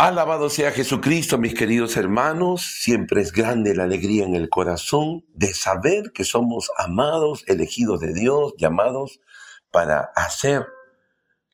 [0.00, 2.62] Alabado sea Jesucristo, mis queridos hermanos.
[2.62, 8.14] Siempre es grande la alegría en el corazón de saber que somos amados, elegidos de
[8.14, 9.18] Dios, llamados
[9.72, 10.68] para hacer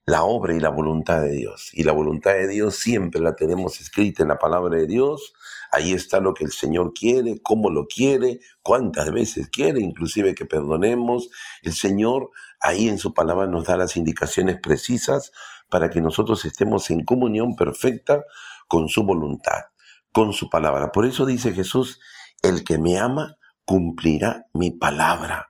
[0.04, 1.70] la obra y la voluntad de Dios.
[1.72, 5.32] Y la voluntad de Dios siempre la tenemos escrita en la palabra de Dios.
[5.72, 10.44] Ahí está lo que el Señor quiere, cómo lo quiere, cuántas veces quiere, inclusive que
[10.44, 11.30] perdonemos.
[11.62, 12.28] El Señor
[12.60, 15.32] ahí en su palabra nos da las indicaciones precisas
[15.74, 18.22] para que nosotros estemos en comunión perfecta
[18.68, 19.60] con su voluntad,
[20.12, 20.92] con su palabra.
[20.92, 21.98] Por eso dice Jesús,
[22.42, 25.48] el que me ama cumplirá mi palabra.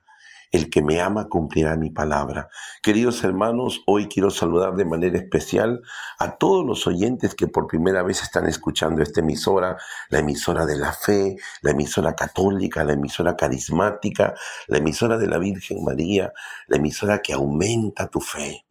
[0.50, 2.48] El que me ama cumplirá mi palabra.
[2.82, 5.82] Queridos hermanos, hoy quiero saludar de manera especial
[6.18, 9.76] a todos los oyentes que por primera vez están escuchando esta emisora,
[10.08, 14.32] la emisora de la fe, la emisora católica, la emisora carismática,
[14.68, 16.32] la emisora de la Virgen María,
[16.68, 18.64] la emisora que aumenta tu fe.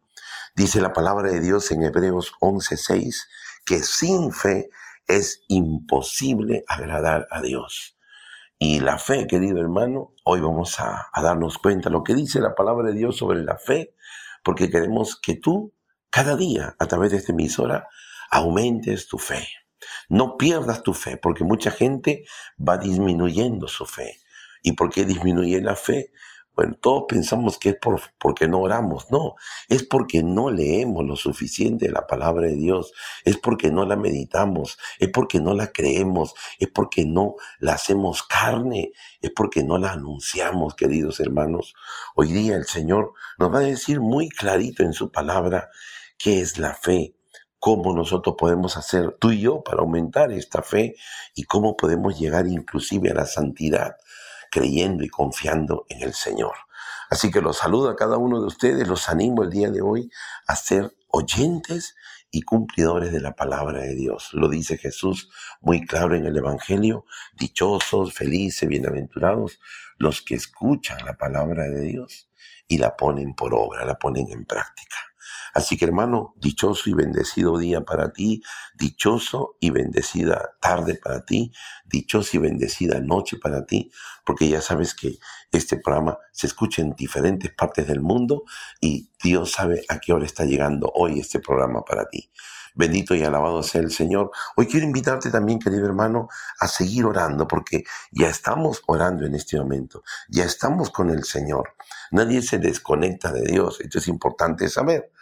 [0.56, 3.26] Dice la palabra de Dios en Hebreos 11:6
[3.64, 4.70] que sin fe
[5.08, 7.98] es imposible agradar a Dios.
[8.56, 12.86] Y la fe, querido hermano, hoy vamos a, darnos cuenta lo que dice la palabra
[12.86, 13.96] de Dios sobre la fe,
[14.44, 15.74] porque queremos que tú,
[16.08, 17.88] cada día, a través de esta emisora,
[18.30, 19.48] aumentes tu fe.
[20.08, 24.20] No pierdas tu fe, porque mucha gente va disminuyendo su fe.
[24.62, 26.12] ¿Y por qué disminuye la fe?
[26.56, 29.10] Bueno, todos pensamos que es por, porque no oramos.
[29.10, 29.34] No,
[29.68, 32.92] es porque no leemos lo suficiente la palabra de Dios.
[33.24, 34.78] Es porque no la meditamos.
[35.00, 36.34] Es porque no la creemos.
[36.58, 38.92] Es porque no la hacemos carne.
[39.20, 41.74] Es porque no la anunciamos, queridos hermanos.
[42.14, 45.70] Hoy día el Señor nos va a decir muy clarito en su palabra
[46.18, 47.16] qué es la fe
[47.64, 50.96] cómo nosotros podemos hacer tú y yo para aumentar esta fe
[51.34, 53.96] y cómo podemos llegar inclusive a la santidad
[54.54, 56.54] creyendo y confiando en el Señor.
[57.10, 60.08] Así que los saludo a cada uno de ustedes, los animo el día de hoy
[60.46, 61.96] a ser oyentes
[62.30, 64.28] y cumplidores de la palabra de Dios.
[64.32, 65.28] Lo dice Jesús
[65.60, 67.04] muy claro en el Evangelio,
[67.36, 69.58] dichosos, felices, bienaventurados
[69.98, 72.28] los que escuchan la palabra de Dios
[72.68, 74.96] y la ponen por obra, la ponen en práctica.
[75.54, 78.42] Así que hermano, dichoso y bendecido día para ti,
[78.74, 81.52] dichoso y bendecida tarde para ti,
[81.84, 83.92] dichoso y bendecida noche para ti,
[84.26, 85.18] porque ya sabes que
[85.52, 88.42] este programa se escucha en diferentes partes del mundo
[88.80, 92.30] y Dios sabe a qué hora está llegando hoy este programa para ti.
[92.76, 94.32] Bendito y alabado sea el Señor.
[94.56, 96.28] Hoy quiero invitarte también, querido hermano,
[96.58, 101.76] a seguir orando, porque ya estamos orando en este momento, ya estamos con el Señor.
[102.10, 105.12] Nadie se desconecta de Dios, esto es importante saber.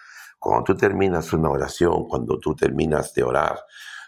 [0.43, 3.61] Cuando tú terminas una oración, cuando tú terminas de orar,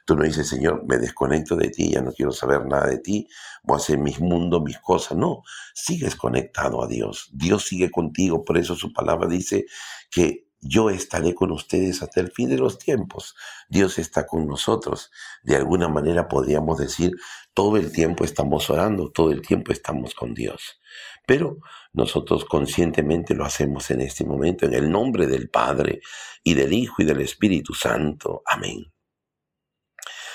[0.05, 3.28] tú no dices, Señor, me desconecto de ti, ya no quiero saber nada de ti,
[3.62, 5.17] voy a hacer mis mundos, mis cosas.
[5.17, 5.44] No,
[5.75, 7.31] sigues conectado a Dios.
[7.33, 9.67] Dios sigue contigo, por eso su palabra dice
[10.11, 13.37] que yo estaré con ustedes hasta el fin de los tiempos.
[13.69, 15.11] Dios está con nosotros.
[15.43, 17.13] De alguna manera podríamos decir,
[17.53, 20.81] todo el tiempo estamos orando, todo el tiempo estamos con Dios.
[21.27, 21.59] Pero
[21.93, 26.01] nosotros conscientemente lo hacemos en este momento, en el nombre del Padre
[26.43, 28.43] y del Hijo y del Espíritu Santo.
[28.47, 28.91] Amén.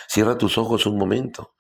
[0.08, 1.56] Cierra tus ojos un momento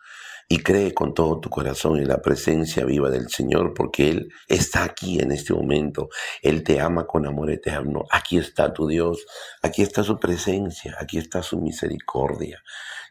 [0.51, 4.83] y cree con todo tu corazón en la presencia viva del Señor, porque Él está
[4.83, 6.09] aquí en este momento.
[6.41, 8.05] Él te ama con amor eterno.
[8.11, 9.27] Aquí está tu Dios,
[9.61, 12.63] aquí está su presencia, aquí está su misericordia.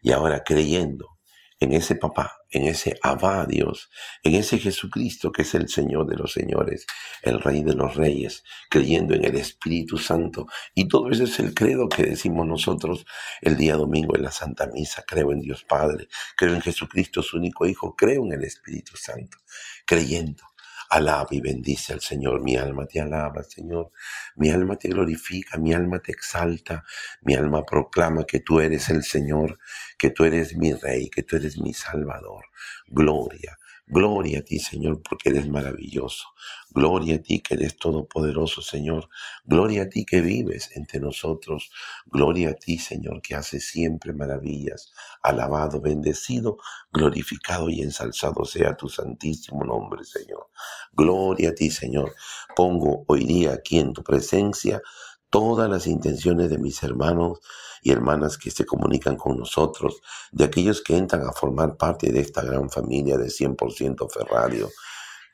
[0.03, 1.18] Y ahora creyendo
[1.61, 3.91] en ese papá, en ese Abba Dios,
[4.23, 6.87] en ese Jesucristo que es el Señor de los señores,
[7.23, 10.47] el Rey de los reyes, creyendo en el Espíritu Santo.
[10.75, 13.07] Y todo eso es el credo que decimos nosotros
[13.41, 15.05] el día domingo en la Santa Misa.
[15.07, 19.39] Creo en Dios Padre, creo en Jesucristo, su único Hijo, creo en el Espíritu Santo,
[19.85, 20.48] creyendo
[20.91, 22.43] Alaba y bendice al Señor.
[22.43, 23.93] Mi alma te alaba, Señor.
[24.37, 26.85] Mi alma te glorifica, mi alma te exalta,
[27.23, 29.59] mi alma proclama que tú eres el Señor,
[29.99, 32.45] que tú eres mi Rey, que tú eres mi Salvador.
[32.87, 36.29] Gloria, Gloria a ti, Señor, porque eres maravilloso.
[36.71, 39.09] Gloria a ti que eres todopoderoso, Señor.
[39.45, 41.71] Gloria a ti que vives entre nosotros.
[42.07, 44.93] Gloria a ti, Señor, que haces siempre maravillas.
[45.23, 46.59] Alabado, bendecido,
[46.93, 50.49] glorificado y ensalzado sea tu santísimo nombre, Señor.
[50.93, 52.15] Gloria a ti, Señor.
[52.57, 54.83] Pongo hoy día aquí en tu presencia
[55.31, 57.41] todas las intenciones de mis hermanos
[57.83, 60.01] y hermanas que se comunican con nosotros,
[60.33, 64.71] de aquellos que entran a formar parte de esta gran familia de 100% Ferrario.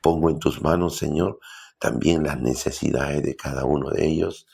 [0.01, 1.39] Pongo en tus manos, Señor,
[1.79, 4.47] también las necesidades de cada uno de ellos.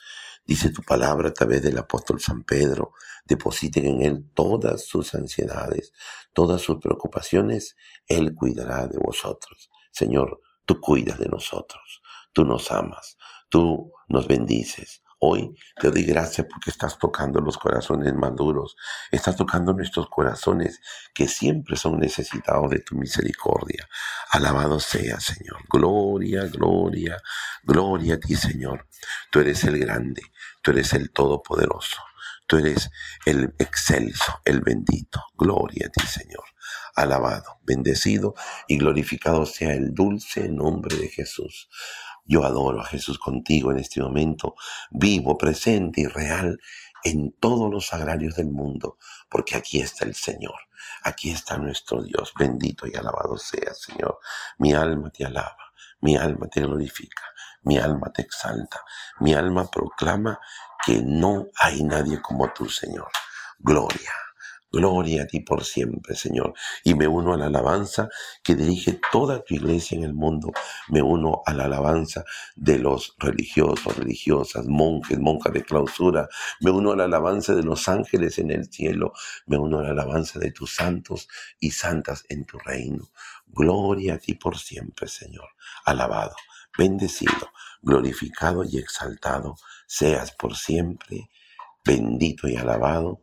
[0.44, 2.92] Dice tu palabra a través del apóstol San Pedro,
[3.24, 5.92] depositen en Él todas sus ansiedades,
[6.32, 9.70] todas sus preocupaciones, Él cuidará de vosotros.
[9.92, 12.02] Señor, tú cuidas de nosotros,
[12.32, 13.18] tú nos amas,
[13.48, 15.02] tú nos bendices.
[15.24, 18.74] Hoy te doy gracias porque estás tocando los corazones maduros,
[19.12, 20.80] estás tocando nuestros corazones
[21.14, 23.88] que siempre son necesitados de tu misericordia.
[24.32, 25.58] Alabado sea, Señor.
[25.70, 27.22] Gloria, gloria,
[27.62, 28.88] gloria a ti, Señor.
[29.30, 30.22] Tú eres el grande,
[30.60, 32.02] tú eres el todopoderoso,
[32.48, 32.90] tú eres
[33.24, 35.22] el excelso, el bendito.
[35.36, 36.42] Gloria a ti, Señor.
[36.96, 38.34] Alabado, bendecido
[38.66, 41.68] y glorificado sea el dulce nombre de Jesús.
[42.24, 44.54] Yo adoro a Jesús contigo en este momento,
[44.90, 46.60] vivo, presente y real
[47.04, 48.98] en todos los sagrarios del mundo,
[49.28, 50.54] porque aquí está el Señor,
[51.04, 54.20] aquí está nuestro Dios, bendito y alabado sea, Señor.
[54.58, 57.22] Mi alma te alaba, mi alma te glorifica,
[57.62, 58.82] mi alma te exalta,
[59.20, 60.38] mi alma proclama
[60.86, 63.10] que no hay nadie como tú, Señor.
[63.58, 64.12] Gloria.
[64.72, 66.54] Gloria a ti por siempre, Señor.
[66.82, 68.08] Y me uno a la alabanza
[68.42, 70.50] que dirige toda tu iglesia en el mundo.
[70.88, 72.24] Me uno a la alabanza
[72.56, 76.28] de los religiosos, religiosas, monjes, monjas de clausura.
[76.60, 79.12] Me uno a la alabanza de los ángeles en el cielo.
[79.46, 81.28] Me uno a la alabanza de tus santos
[81.60, 83.10] y santas en tu reino.
[83.46, 85.50] Gloria a ti por siempre, Señor.
[85.84, 86.34] Alabado,
[86.78, 87.50] bendecido,
[87.82, 91.28] glorificado y exaltado seas por siempre.
[91.84, 93.22] Bendito y alabado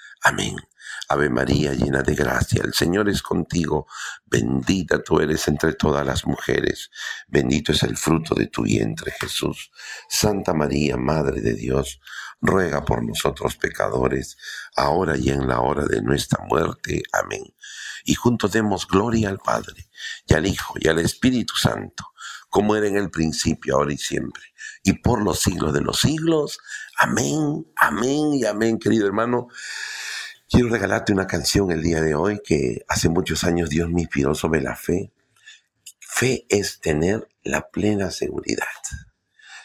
[0.23, 0.55] Amén.
[1.09, 3.87] Ave María, llena de gracia, el Señor es contigo,
[4.25, 6.89] bendita tú eres entre todas las mujeres,
[7.27, 9.71] bendito es el fruto de tu vientre Jesús.
[10.09, 11.99] Santa María, Madre de Dios,
[12.41, 14.37] ruega por nosotros pecadores,
[14.75, 17.03] ahora y en la hora de nuestra muerte.
[17.13, 17.43] Amén.
[18.05, 19.89] Y juntos demos gloria al Padre,
[20.27, 22.05] y al Hijo, y al Espíritu Santo,
[22.51, 24.43] como era en el principio, ahora y siempre,
[24.83, 26.59] y por los siglos de los siglos.
[26.97, 29.47] Amén, amén y amén, querido hermano.
[30.49, 34.35] Quiero regalarte una canción el día de hoy que hace muchos años Dios me inspiró
[34.35, 35.13] sobre la fe.
[36.01, 38.67] Fe es tener la plena seguridad.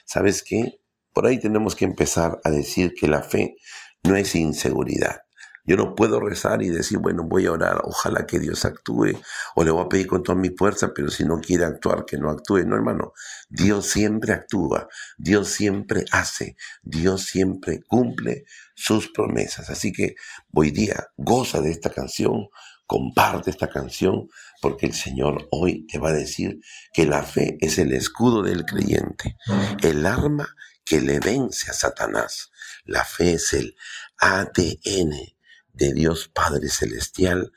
[0.04, 0.80] ¿Sabes qué?
[1.12, 3.56] Por ahí tenemos que empezar a decir que la fe
[4.04, 5.25] no es inseguridad.
[5.66, 9.20] Yo no puedo rezar y decir, bueno, voy a orar, ojalá que Dios actúe,
[9.56, 12.16] o le voy a pedir con toda mi fuerza, pero si no quiere actuar, que
[12.16, 12.64] no actúe.
[12.64, 13.12] No, hermano,
[13.48, 19.68] Dios siempre actúa, Dios siempre hace, Dios siempre cumple sus promesas.
[19.68, 20.14] Así que
[20.52, 22.48] hoy día goza de esta canción,
[22.86, 24.28] comparte esta canción,
[24.62, 26.60] porque el Señor hoy te va a decir
[26.92, 29.36] que la fe es el escudo del creyente,
[29.82, 30.48] el arma
[30.84, 32.52] que le vence a Satanás.
[32.84, 33.74] La fe es el
[34.19, 35.35] ADN
[35.76, 37.52] de Dios Padre Celestial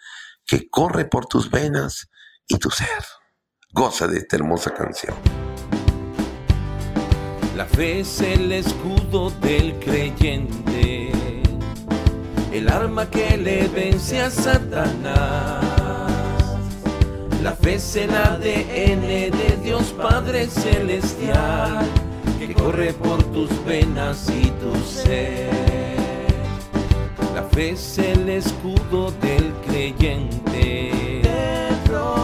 [0.45, 2.10] que corre por tus venas
[2.48, 2.88] y tu ser.
[3.71, 5.16] Goza de esta hermosa canción.
[7.56, 11.12] La fe es el escudo del creyente,
[12.51, 15.65] el arma que le vence a Satanás.
[17.44, 21.86] La fe es el ADN de Dios Padre Celestial,
[22.39, 25.88] que corre por tus venas y tu ser.
[27.59, 30.91] Es el escudo del creyente,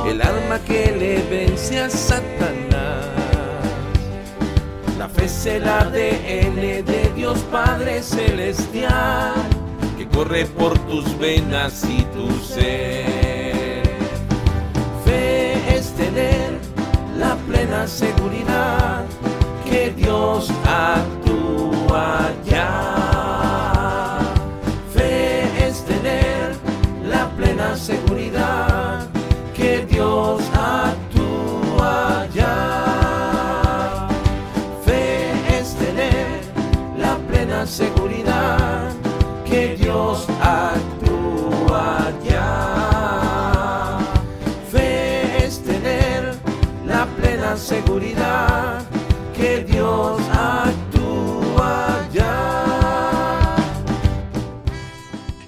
[0.07, 3.05] el arma que le vence a Satanás.
[4.97, 9.33] La fe es el ADN de Dios Padre Celestial,
[9.97, 13.83] que corre por tus venas y tu ser.
[15.03, 16.57] Fe es tener
[17.17, 19.03] la plena seguridad
[19.69, 22.94] que Dios actúa ya.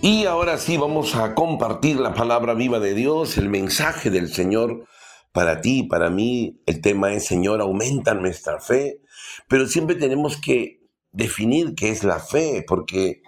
[0.10, 4.86] Y ahora sí vamos a compartir la palabra viva de Dios, el mensaje del Señor
[5.34, 6.62] para ti, para mí.
[6.66, 9.02] El tema es, Señor, aumenta nuestra fe,
[9.50, 10.80] pero siempre tenemos que
[11.12, 13.22] definir qué es la fe, porque,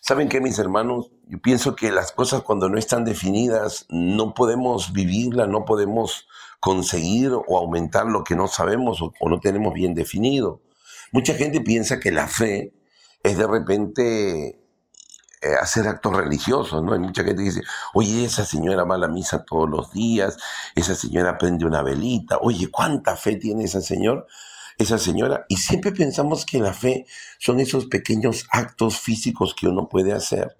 [0.00, 1.12] ¿saben qué, mis hermanos?
[1.28, 6.26] Yo pienso que las cosas cuando no están definidas no podemos vivirlas, no podemos
[6.58, 10.62] conseguir o aumentar lo que no sabemos o, o no tenemos bien definido.
[11.12, 12.74] Mucha gente piensa que la fe
[13.22, 14.63] es de repente
[15.44, 16.94] eh, hacer actos religiosos, ¿no?
[16.94, 20.38] Hay mucha gente que dice, oye, esa señora va a la misa todos los días,
[20.74, 24.24] esa señora prende una velita, oye, ¿cuánta fe tiene esa señora?
[24.78, 27.06] Esa señora, y siempre pensamos que la fe
[27.38, 30.56] son esos pequeños actos físicos que uno puede hacer.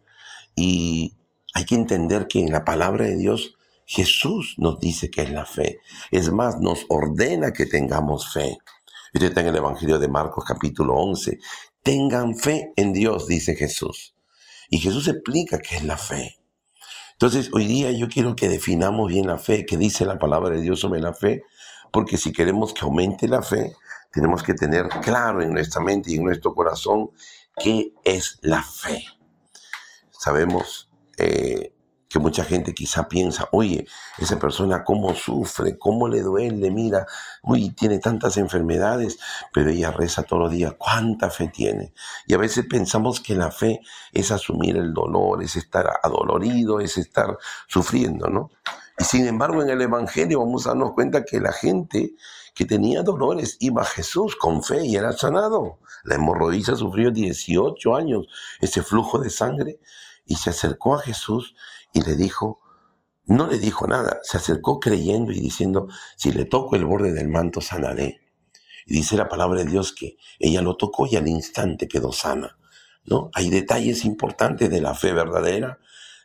[0.55, 1.17] Y
[1.55, 5.47] hay que entender que en la palabra de Dios Jesús nos dice que es la
[5.47, 5.81] fe.
[6.11, 8.59] Es más, nos ordena que tengamos fe.
[9.13, 11.39] Esto está en el Evangelio de Marcos capítulo 11.
[11.83, 14.14] Tengan fe en Dios, dice Jesús.
[14.75, 16.41] Y Jesús explica qué es la fe.
[17.13, 20.61] Entonces, hoy día yo quiero que definamos bien la fe, que dice la palabra de
[20.61, 21.45] Dios sobre la fe,
[21.93, 23.77] porque si queremos que aumente la fe,
[24.11, 27.11] tenemos que tener claro en nuestra mente y en nuestro corazón
[27.57, 29.05] qué es la fe.
[30.11, 31.73] Sabemos eh,
[32.15, 37.09] que mucha gente quizá piensa, oye, esa persona cómo sufre, cómo le duele, mira,
[37.43, 39.19] uy, tiene tantas enfermedades,
[39.53, 41.93] pero ella reza todos los días, ¿cuánta fe tiene?
[42.29, 43.81] Y a veces pensamos que la fe
[44.13, 48.53] es asumir el dolor, es estar adolorido, es estar sufriendo, ¿no?
[48.97, 52.15] Y sin embargo en el Evangelio vamos a darnos cuenta que la gente
[52.55, 55.81] que tenía dolores iba a Jesús con fe y era sanado.
[56.05, 58.29] La hemorroísa sufrió 18 años
[58.61, 59.81] ese flujo de sangre
[60.27, 61.57] y se acercó a Jesús
[61.95, 62.61] y le dijo,
[63.25, 67.29] no le dijo nada, se acercó creyendo y diciendo, si le toco el borde del
[67.29, 68.21] manto sanaré.
[68.85, 72.59] Y dice la palabra de Dios que ella lo tocó y al instante quedó sana.
[73.05, 73.31] ¿no?
[73.33, 75.79] Hay detalles importantes de la fe verdadera,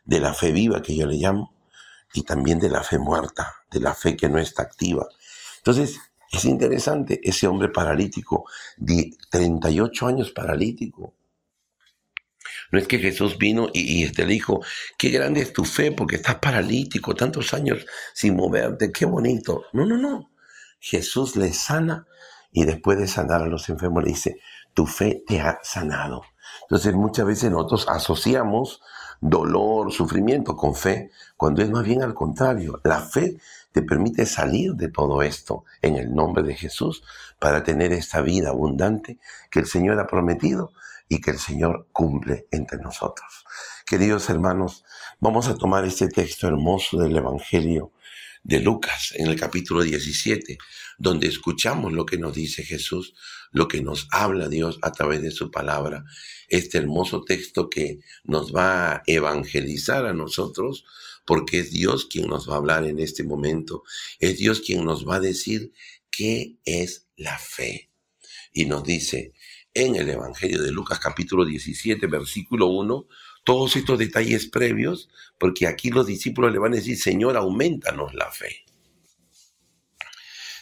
[0.04, 1.54] de la fe viva que yo le llamo,
[2.12, 5.06] y también de la fe muerta, de la fe que no está activa.
[5.58, 6.00] Entonces,
[6.32, 8.44] es interesante, ese hombre paralítico,
[8.76, 11.14] de 38 años paralítico,
[12.70, 14.60] no es que Jesús vino y, este, le dijo,
[14.96, 19.64] qué grande es tu fe porque estás paralítico, tantos años sin moverte, qué bonito.
[19.72, 20.30] No, no, no.
[20.78, 22.06] Jesús le sana
[22.52, 24.40] y después de sanar a los enfermos le dice,
[24.74, 26.22] tu fe te ha sanado.
[26.62, 28.80] Entonces muchas veces nosotros asociamos
[29.20, 32.80] dolor, sufrimiento con fe, cuando es más bien al contrario.
[32.84, 33.36] La fe
[33.72, 37.02] te permite salir de todo esto en el nombre de Jesús
[37.38, 39.18] para tener esta vida abundante
[39.50, 40.72] que el Señor ha prometido
[41.10, 43.44] y que el Señor cumple entre nosotros.
[43.84, 44.84] Queridos hermanos,
[45.18, 47.92] vamos a tomar este texto hermoso del Evangelio
[48.44, 50.56] de Lucas en el capítulo 17,
[50.98, 53.14] donde escuchamos lo que nos dice Jesús,
[53.50, 56.04] lo que nos habla Dios a través de su palabra,
[56.48, 60.84] este hermoso texto que nos va a evangelizar a nosotros,
[61.26, 63.82] porque es Dios quien nos va a hablar en este momento,
[64.20, 65.72] es Dios quien nos va a decir
[66.12, 67.90] qué es la fe.
[68.52, 69.32] Y nos dice,
[69.74, 73.06] en el Evangelio de Lucas capítulo 17, versículo 1,
[73.44, 75.08] todos estos detalles previos,
[75.38, 78.64] porque aquí los discípulos le van a decir, Señor, aumentanos la fe.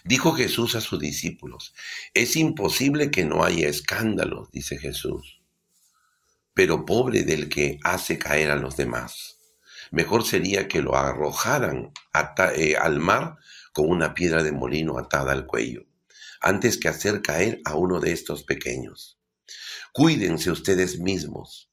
[0.05, 1.75] Dijo Jesús a sus discípulos,
[2.15, 5.41] es imposible que no haya escándalos, dice Jesús,
[6.55, 9.39] pero pobre del que hace caer a los demás.
[9.91, 11.93] Mejor sería que lo arrojaran
[12.57, 13.37] eh, al mar
[13.73, 15.88] con una piedra de molino atada al cuello
[16.41, 19.19] antes que hacer caer a uno de estos pequeños.
[19.93, 21.71] Cuídense ustedes mismos.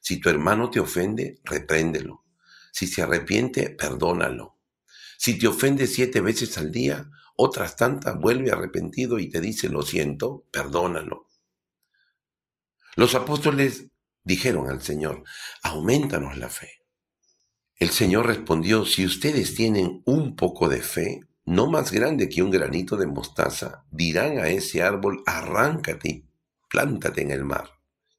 [0.00, 2.24] Si tu hermano te ofende, repréndelo.
[2.72, 4.58] Si se arrepiente, perdónalo.
[5.16, 9.82] Si te ofende siete veces al día, otras tantas vuelve arrepentido y te dice lo
[9.82, 11.28] siento, perdónalo.
[12.96, 13.86] Los apóstoles
[14.22, 15.24] dijeron al Señor,
[15.62, 16.82] aumentanos la fe.
[17.76, 22.50] El Señor respondió, si ustedes tienen un poco de fe, no más grande que un
[22.50, 26.24] granito de mostaza, dirán a ese árbol, arráncate
[26.74, 27.70] plántate en el mar,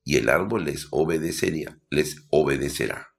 [0.06, 3.10] y el árbol les obedecería, les obedecerá.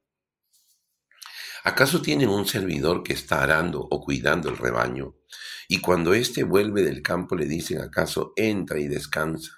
[1.63, 5.13] ¿Acaso tienen un servidor que está arando o cuidando el rebaño?
[5.67, 9.51] Y cuando éste vuelve del campo le dicen acaso, entra y descansa.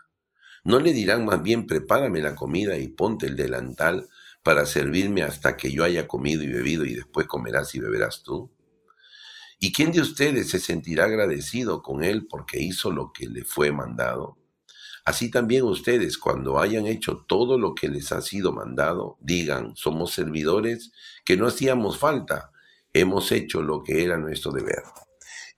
[0.65, 4.09] ¿No le dirán más bien, prepárame la comida y ponte el delantal
[4.43, 8.51] para servirme hasta que yo haya comido y bebido y después comerás y beberás tú?
[9.61, 13.73] ¿Y quién de ustedes se sentirá agradecido con él porque hizo lo que le fue
[13.73, 14.37] mandado?
[15.03, 20.13] Así también ustedes, cuando hayan hecho todo lo que les ha sido mandado, digan, somos
[20.13, 20.91] servidores
[21.25, 22.51] que no hacíamos falta,
[22.93, 24.83] hemos hecho lo que era nuestro deber.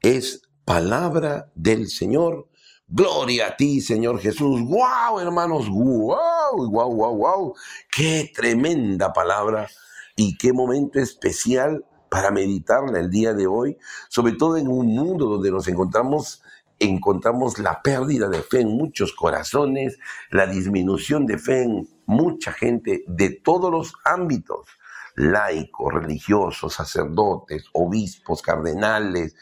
[0.01, 2.49] Es palabra del Señor.
[2.87, 4.61] Gloria a ti, Señor Jesús.
[4.61, 5.69] ¡Wow, hermanos!
[5.69, 7.55] ¡Wow, wow, wow, wow!
[7.91, 9.69] ¡Qué tremenda palabra!
[10.15, 13.77] Y qué momento especial para meditarla el día de hoy,
[14.09, 16.43] sobre todo en un mundo donde nos encontramos
[16.77, 19.97] encontramos la pérdida de fe en muchos corazones,
[20.31, 24.67] la disminución de fe en mucha gente de todos los ámbitos,
[25.15, 29.35] laicos, religiosos, sacerdotes, obispos, cardenales,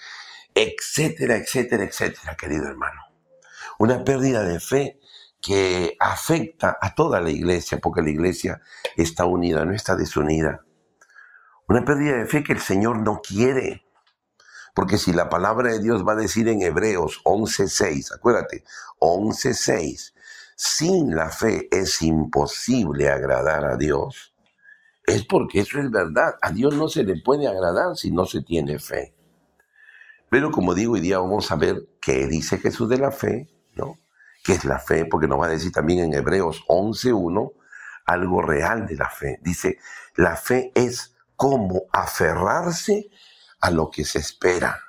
[0.54, 3.02] etcétera, etcétera, etcétera, querido hermano.
[3.80, 5.00] Una pérdida de fe
[5.42, 8.62] que afecta a toda la iglesia, porque la iglesia
[8.98, 10.66] está unida, no está desunida.
[11.70, 13.86] Una pérdida de fe que el Señor no quiere.
[14.74, 18.64] Porque si la palabra de Dios va a decir en Hebreos 11.6, acuérdate,
[19.00, 20.14] 11.6,
[20.56, 24.34] sin la fe es imposible agradar a Dios,
[25.06, 26.36] es porque eso es verdad.
[26.42, 29.14] A Dios no se le puede agradar si no se tiene fe.
[30.30, 34.00] Pero como digo, hoy día vamos a ver qué dice Jesús de la fe, ¿no?
[34.44, 35.06] ¿Qué es la fe?
[35.06, 37.54] Porque nos va a decir también en Hebreos 11.1
[38.06, 39.40] algo real de la fe.
[39.44, 39.78] Dice,
[40.16, 43.10] la fe es como aferrarse
[43.62, 44.84] a lo que se espera.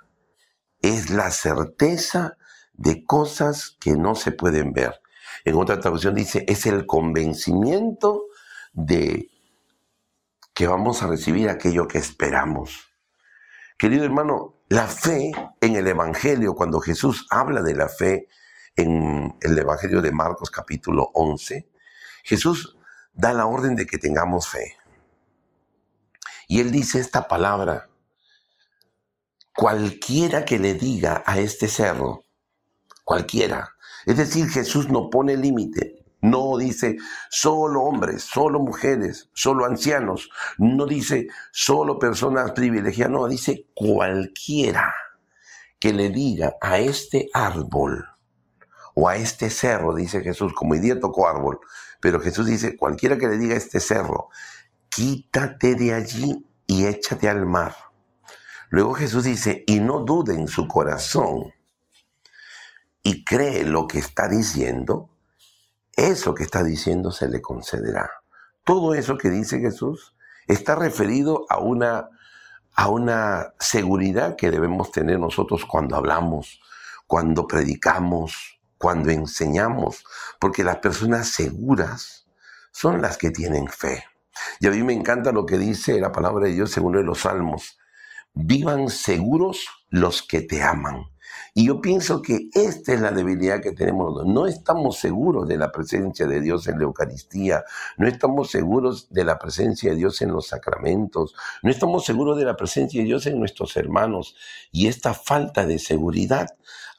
[0.83, 2.39] Es la certeza
[2.73, 5.01] de cosas que no se pueden ver.
[5.45, 8.25] En otra traducción dice, es el convencimiento
[8.73, 9.31] de
[10.53, 12.91] que vamos a recibir aquello que esperamos.
[13.79, 15.31] Querido hermano, la fe
[15.61, 18.27] en el Evangelio, cuando Jesús habla de la fe
[18.75, 21.71] en el Evangelio de Marcos capítulo 11,
[22.25, 22.77] Jesús
[23.13, 24.80] da la orden de que tengamos fe.
[26.51, 27.89] Y él dice esta palabra,
[29.55, 32.25] cualquiera que le diga a este cerro,
[33.05, 36.97] cualquiera, es decir, Jesús no pone límite, no dice
[37.31, 40.29] solo hombres, solo mujeres, solo ancianos,
[40.59, 44.93] no dice solo personas privilegiadas, no, dice cualquiera
[45.79, 48.09] que le diga a este árbol
[48.97, 51.61] o a este cerro, dice Jesús, como tocó árbol,
[52.01, 54.31] pero Jesús dice, cualquiera que le diga a este cerro,
[54.91, 57.75] quítate de allí y échate al mar.
[58.69, 61.53] Luego Jesús dice, y no dude en su corazón
[63.03, 65.11] y cree lo que está diciendo,
[65.97, 68.11] eso que está diciendo se le concederá.
[68.65, 70.15] Todo eso que dice Jesús
[70.47, 72.09] está referido a una,
[72.75, 76.61] a una seguridad que debemos tener nosotros cuando hablamos,
[77.07, 80.05] cuando predicamos, cuando enseñamos,
[80.39, 82.27] porque las personas seguras
[82.71, 84.05] son las que tienen fe.
[84.61, 87.79] Y a mí me encanta lo que dice la palabra de Dios según los salmos.
[88.35, 91.05] Vivan seguros los que te aman.
[91.55, 94.25] Y yo pienso que esta es la debilidad que tenemos.
[94.27, 97.65] No estamos seguros de la presencia de Dios en la Eucaristía,
[97.97, 102.45] no estamos seguros de la presencia de Dios en los sacramentos, no estamos seguros de
[102.45, 104.37] la presencia de Dios en nuestros hermanos.
[104.71, 106.49] Y esta falta de seguridad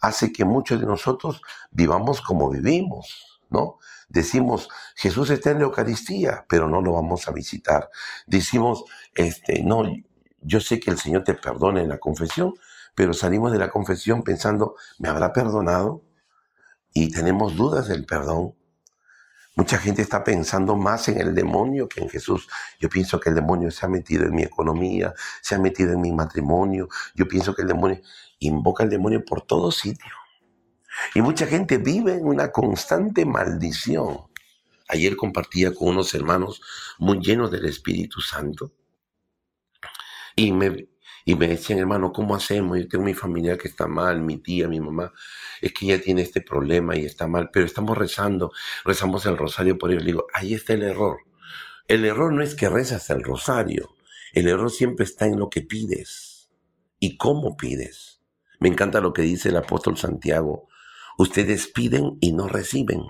[0.02, 3.78] hace que muchos de nosotros vivamos como vivimos, ¿no?
[4.10, 7.90] Decimos, Jesús está en la Eucaristía, pero no lo vamos a visitar.
[8.26, 9.84] Decimos, este, no,
[10.42, 12.56] yo sé que el Señor te perdona en la confesión,
[12.96, 16.02] pero salimos de la confesión pensando, ¿me habrá perdonado?
[16.94, 18.56] Y tenemos dudas del perdón.
[19.56, 22.48] Mucha gente está pensando más en el demonio que en Jesús.
[22.80, 26.02] Yo pienso que el demonio se ha metido en mi economía, se ha metido en
[26.02, 26.88] mi matrimonio.
[27.16, 28.02] Yo pienso que el demonio
[28.40, 30.21] invoca al demonio por todo sitio.
[31.16, 34.20] Y mucha gente vive en una constante maldición.
[34.88, 36.62] Ayer compartía con unos hermanos
[37.00, 38.74] muy llenos del Espíritu Santo
[40.36, 40.88] y me,
[41.26, 42.78] y me decían, hermano, ¿cómo hacemos?
[42.78, 45.14] Yo tengo mi familia que está mal, mi tía, mi mamá,
[45.62, 48.52] es que ella tiene este problema y está mal, pero estamos rezando,
[48.84, 50.04] rezamos el rosario por ellos.
[50.04, 51.20] Le digo, ahí está el error.
[51.88, 53.96] El error no es que rezas el rosario,
[54.34, 56.50] el error siempre está en lo que pides
[57.00, 58.22] y cómo pides.
[58.60, 60.68] Me encanta lo que dice el apóstol Santiago.
[61.22, 63.04] Ustedes piden y no reciben.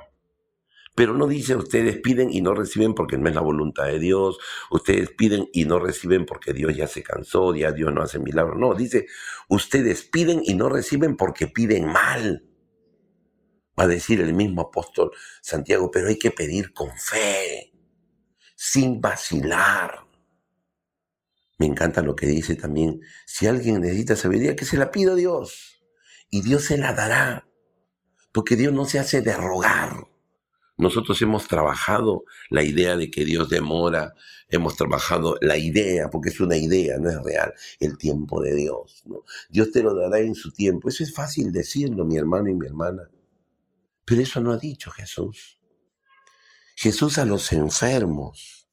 [0.95, 4.38] Pero no dice ustedes piden y no reciben porque no es la voluntad de Dios,
[4.69, 8.60] ustedes piden y no reciben porque Dios ya se cansó, ya Dios no hace milagros.
[8.60, 9.08] No, dice
[9.47, 12.45] ustedes piden y no reciben porque piden mal.
[13.80, 17.71] Va a decir el mismo apóstol Santiago, pero hay que pedir con fe,
[18.58, 20.06] sin vacilar.
[21.60, 25.15] Me encanta lo que dice también, si alguien necesita sabiduría, que se la pida a
[25.15, 25.82] Dios.
[26.30, 27.47] Y Dios se la dará.
[28.32, 30.08] Porque Dios no se hace de rogar.
[30.78, 34.15] Nosotros hemos trabajado la idea de que Dios demora,
[34.50, 39.04] hemos trabajado la idea, porque es una idea, no es real, el tiempo de Dios.
[39.50, 40.89] Dios te lo dará en su tiempo.
[40.89, 43.10] Eso es fácil decirlo, mi hermano y mi hermana.
[44.06, 45.60] Pero eso no ha dicho Jesús.
[46.76, 48.67] Jesús a los enfermos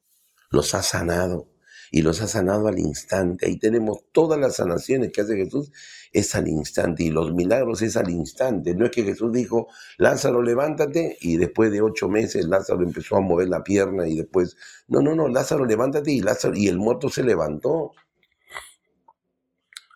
[0.49, 1.47] los ha sanado
[1.91, 3.47] y los ha sanado al instante.
[3.47, 5.71] Ahí tenemos todas las sanaciones que hace Jesús,
[6.11, 8.75] es al instante y los milagros es al instante.
[8.75, 13.21] No es que Jesús dijo, Lázaro, levántate y después de ocho meses Lázaro empezó a
[13.21, 17.09] mover la pierna y después, no, no, no, Lázaro, levántate y, Lázaro, y el muerto
[17.09, 17.91] se levantó.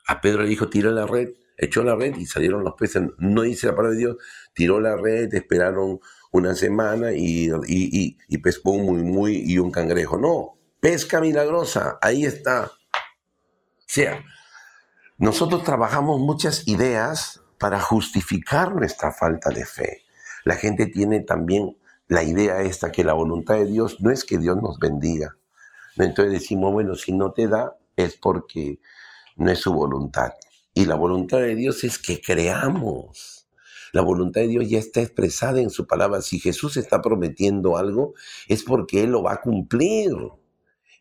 [0.08, 3.04] A Pedro le dijo, tira la red, echó la red y salieron los peces.
[3.18, 4.18] No dice la palabra de Dios,
[4.54, 6.00] tiró la red, esperaron
[6.32, 10.18] una semana y, y, y pescó muy, muy y un cangrejo.
[10.18, 10.53] No,
[10.84, 12.66] Pesca milagrosa, ahí está.
[12.66, 14.22] O sea,
[15.18, 20.02] nosotros trabajamos muchas ideas para justificar nuestra falta de fe.
[20.44, 21.78] la gente tiene también
[22.10, 25.38] la idea esta que la voluntad de Dios no es que Dios nos bendiga.
[25.96, 28.82] Entonces decimos, bueno, si no te da es porque
[29.38, 30.34] no es su voluntad.
[30.74, 33.48] Y la voluntad de Dios es que creamos.
[33.94, 36.22] La voluntad de Dios ya está expresada en su palabra.
[36.22, 38.16] Si Jesús está prometiendo algo,
[38.50, 40.12] es porque Él lo va a cumplir.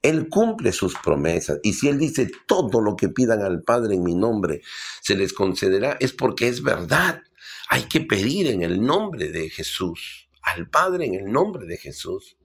[0.03, 1.61] Él cumple sus promesas.
[1.63, 4.63] Y si Él dice todo lo que pidan al Padre en mi nombre
[5.01, 7.23] se les concederá, es porque es verdad.
[7.69, 12.37] Hay que pedir en el nombre de Jesús, al Padre en el nombre de Jesús.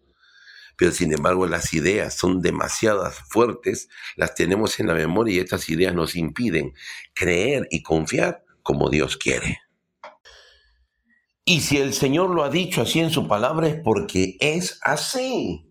[0.78, 5.67] Pero sin embargo las ideas son demasiadas fuertes, las tenemos en la memoria y estas
[5.70, 6.76] ideas nos impiden
[7.15, 9.60] creer y confiar como Dios quiere.
[11.43, 15.66] Y si el Señor lo ha dicho así en su palabra es porque es así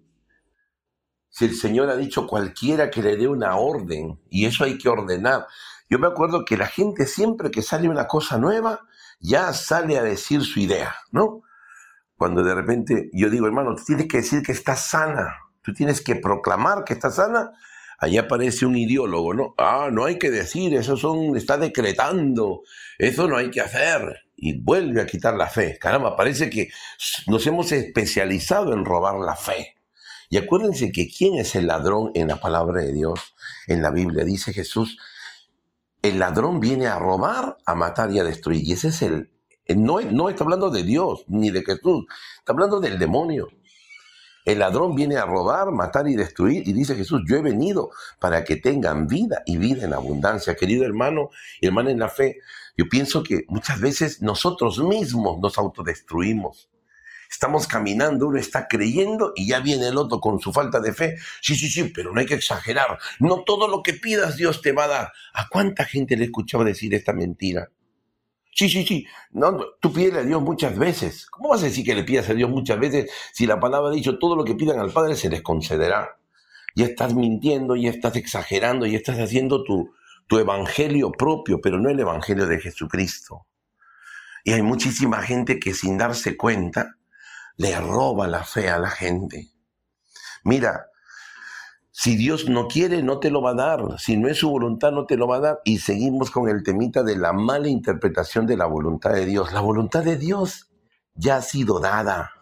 [1.36, 4.88] si el Señor ha dicho cualquiera que le dé una orden, y eso hay que
[4.88, 5.46] ordenar.
[5.90, 8.86] Yo me acuerdo que la gente siempre que sale una cosa nueva,
[9.20, 11.42] ya sale a decir su idea, ¿no?
[12.16, 16.00] Cuando de repente yo digo, hermano, tú tienes que decir que estás sana, tú tienes
[16.00, 17.50] que proclamar que estás sana,
[17.98, 19.54] allá aparece un ideólogo, ¿no?
[19.58, 22.62] Ah, no hay que decir, eso son, está decretando,
[22.96, 24.22] eso no hay que hacer.
[24.36, 25.76] Y vuelve a quitar la fe.
[25.78, 26.70] Caramba, parece que
[27.26, 29.76] nos hemos especializado en robar la fe.
[30.28, 33.34] Y acuérdense que quién es el ladrón en la palabra de Dios,
[33.66, 34.98] en la Biblia, dice Jesús,
[36.02, 38.62] el ladrón viene a robar, a matar y a destruir.
[38.64, 39.30] Y ese es el,
[39.74, 42.06] no, no está hablando de Dios ni de Jesús,
[42.38, 43.48] está hablando del demonio.
[44.44, 46.66] El ladrón viene a robar, matar y destruir.
[46.68, 50.54] Y dice Jesús, yo he venido para que tengan vida y vida en abundancia.
[50.54, 52.38] Querido hermano y hermana en la fe,
[52.76, 56.70] yo pienso que muchas veces nosotros mismos nos autodestruimos.
[57.30, 61.16] Estamos caminando, uno está creyendo y ya viene el otro con su falta de fe.
[61.40, 62.98] Sí, sí, sí, pero no hay que exagerar.
[63.18, 65.12] No todo lo que pidas Dios te va a dar.
[65.34, 67.70] ¿A cuánta gente le he escuchado decir esta mentira?
[68.56, 69.06] Sí, sí, sí.
[69.32, 71.26] No, tú pides a Dios muchas veces.
[71.26, 73.94] ¿Cómo vas a decir que le pidas a Dios muchas veces si la palabra ha
[73.94, 76.18] dicho todo lo que pidan al Padre se les concederá?
[76.74, 79.92] Ya estás mintiendo, ya estás exagerando, ya estás haciendo tu,
[80.26, 83.46] tu evangelio propio, pero no el evangelio de Jesucristo.
[84.42, 86.96] Y hay muchísima gente que sin darse cuenta
[87.56, 89.50] le roba la fe a la gente.
[90.44, 90.86] Mira,
[91.90, 93.98] si Dios no quiere, no te lo va a dar.
[93.98, 95.60] Si no es su voluntad, no te lo va a dar.
[95.64, 99.52] Y seguimos con el temita de la mala interpretación de la voluntad de Dios.
[99.52, 100.70] La voluntad de Dios
[101.14, 102.32] ya ha sido dada.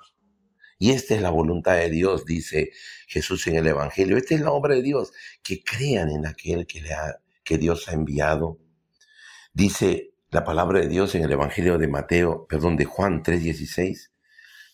[0.79, 2.73] Y esta es la voluntad de Dios, dice
[3.07, 4.17] Jesús en el Evangelio.
[4.17, 7.89] Esta es la obra de Dios, que crean en aquel que, le ha, que Dios
[7.89, 8.59] ha enviado.
[9.53, 14.11] Dice la palabra de Dios en el Evangelio de Mateo, perdón, de Juan 3:16.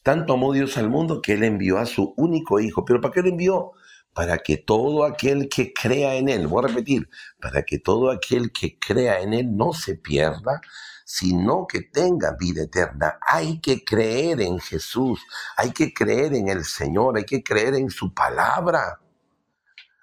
[0.03, 2.85] Tanto amó Dios al mundo que Él envió a su único Hijo.
[2.85, 3.73] ¿Pero para qué lo envió?
[4.15, 7.09] Para que todo aquel que crea en Él, voy a repetir,
[7.41, 10.61] para que todo aquel que crea en Él no se pierda,
[11.05, 13.19] sino que tenga vida eterna.
[13.27, 15.21] Hay que creer en Jesús,
[15.57, 19.01] hay que creer en el Señor, hay que creer en su palabra.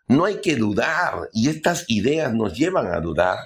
[0.08, 3.38] No hay que dudar y estas ideas nos llevan a dudar.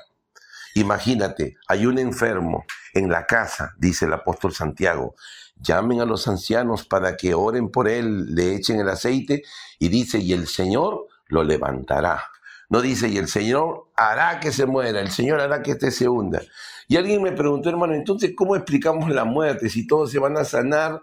[0.75, 5.15] Imagínate, hay un enfermo en la casa, dice el apóstol Santiago,
[5.61, 9.43] llamen a los ancianos para que oren por él, le echen el aceite
[9.79, 12.23] y dice, y el Señor lo levantará.
[12.69, 16.07] No dice, y el Señor hará que se muera, el Señor hará que este se
[16.07, 16.41] hunda.
[16.87, 19.69] Y alguien me preguntó, hermano, entonces, ¿cómo explicamos la muerte?
[19.69, 21.01] Si todos se van a sanar,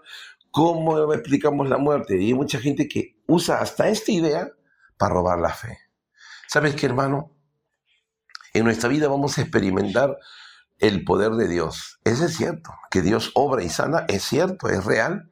[0.51, 2.19] ¿cómo explicamos la muerte?
[2.19, 4.51] Y hay mucha gente que usa hasta esta idea
[4.97, 5.77] para robar la fe.
[6.47, 7.31] ¿Sabes qué, hermano?
[8.53, 10.17] En nuestra vida vamos a experimentar
[10.79, 11.99] el poder de Dios.
[12.03, 15.29] Eso es cierto, que Dios obra y sana, es cierto, es real,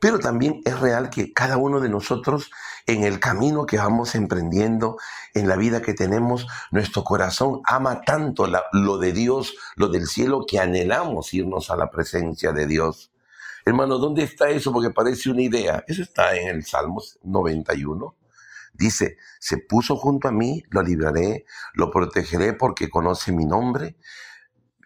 [0.00, 2.50] pero también es real que cada uno de nosotros
[2.86, 4.96] en el camino que vamos emprendiendo,
[5.34, 10.44] en la vida que tenemos, nuestro corazón ama tanto lo de Dios, lo del cielo,
[10.46, 13.10] que anhelamos irnos a la presencia de Dios.
[13.64, 14.72] Hermano, ¿dónde está eso?
[14.72, 15.82] Porque parece una idea.
[15.88, 18.14] Eso está en el Salmos 91.
[18.72, 23.96] Dice, se puso junto a mí, lo libraré, lo protegeré porque conoce mi nombre,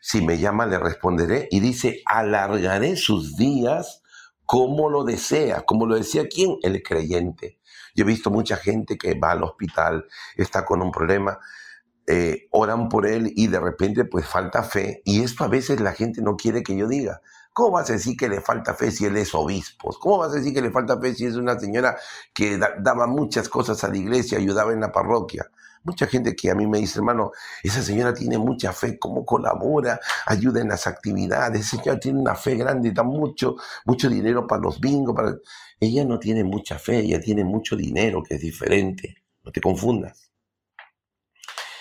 [0.01, 1.49] si me llama le responderé.
[1.51, 4.03] Y dice, alargaré sus días
[4.45, 7.61] como lo desea, como lo decía quién, el creyente.
[7.95, 11.39] Yo he visto mucha gente que va al hospital, está con un problema,
[12.07, 15.03] eh, oran por él y de repente pues falta fe.
[15.05, 17.21] Y esto a veces la gente no quiere que yo diga.
[17.53, 19.95] ¿Cómo vas a decir que le falta fe si él es obispo?
[20.01, 21.97] ¿Cómo vas a decir que le falta fe si es una señora
[22.33, 25.51] que daba muchas cosas a la iglesia, ayudaba en la parroquia?
[25.83, 29.99] Mucha gente que a mí me dice, hermano, esa señora tiene mucha fe, cómo colabora,
[30.27, 34.63] ayuda en las actividades, esa señora tiene una fe grande, da mucho, mucho dinero para
[34.63, 35.37] los bingos, para...
[35.79, 40.31] Ella no tiene mucha fe, ella tiene mucho dinero, que es diferente, no te confundas.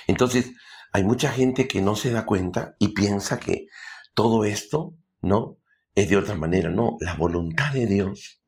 [0.07, 0.51] Entonces,
[0.93, 3.67] hay mucha gente que no se da cuenta y piensa que
[4.13, 5.59] todo esto, ¿no?
[5.95, 6.69] es de otra manera.
[6.69, 8.38] No, la voluntad de Dios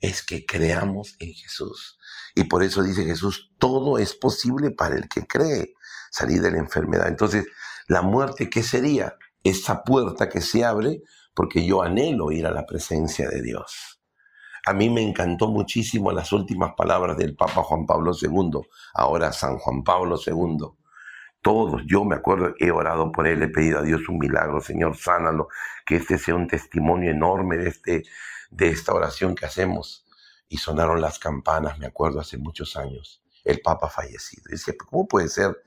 [0.00, 1.98] es que creamos en Jesús.
[2.34, 5.74] Y por eso dice Jesús, todo es posible para el que cree
[6.10, 7.08] salir de la enfermedad.
[7.08, 7.46] Entonces,
[7.86, 9.16] la muerte, ¿qué sería?
[9.42, 11.02] Esa puerta que se abre
[11.34, 14.00] porque yo anhelo ir a la presencia de Dios.
[14.66, 18.60] A mí me encantó muchísimo las últimas palabras del Papa Juan Pablo II,
[18.94, 20.58] ahora San Juan Pablo II.
[21.40, 24.96] Todos, yo me acuerdo, he orado por él, he pedido a Dios un milagro, Señor,
[24.96, 25.48] sánalo,
[25.86, 28.02] que este sea un testimonio enorme de, este,
[28.50, 30.04] de esta oración que hacemos.
[30.48, 34.44] Y sonaron las campanas, me acuerdo, hace muchos años, el Papa fallecido.
[34.52, 35.62] Y ¿cómo puede ser?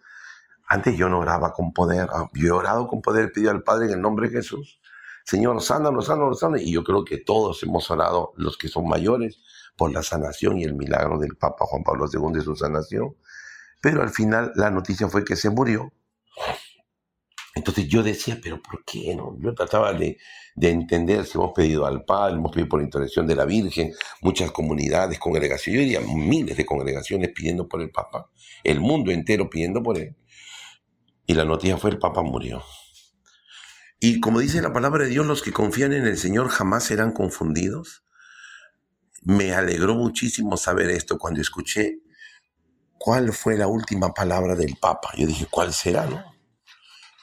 [0.68, 3.86] Antes yo no oraba con poder, ah, yo he orado con poder, pidió al Padre
[3.88, 4.80] en el nombre de Jesús.
[5.26, 6.62] Señor, sánalo, sánalo, sánalo.
[6.62, 9.40] Y yo creo que todos hemos orado, los que son mayores,
[9.78, 13.16] por la sanación y el milagro del Papa Juan Pablo II de su sanación.
[13.82, 15.92] Pero al final la noticia fue que se murió.
[17.56, 19.38] Entonces yo decía, pero ¿por qué no?
[19.40, 20.18] Yo trataba de,
[20.56, 25.20] entender si hemos pedido al Padre, hemos pedido por intercesión de la Virgen, muchas comunidades,
[25.20, 28.30] congregaciones, yo diría miles de congregaciones pidiendo por el Papa,
[28.64, 30.16] el mundo entero pidiendo por él.
[31.28, 32.64] Y la noticia fue el Papa murió.
[34.00, 37.14] Y como dice la palabra de Dios, los que confían en el Señor jamás serán
[37.14, 38.04] confundidos.
[39.22, 42.00] Me alegró muchísimo saber esto cuando escuché
[42.98, 45.12] cuál fue la última palabra del Papa.
[45.16, 46.06] Yo dije, ¿cuál será?
[46.06, 46.33] No?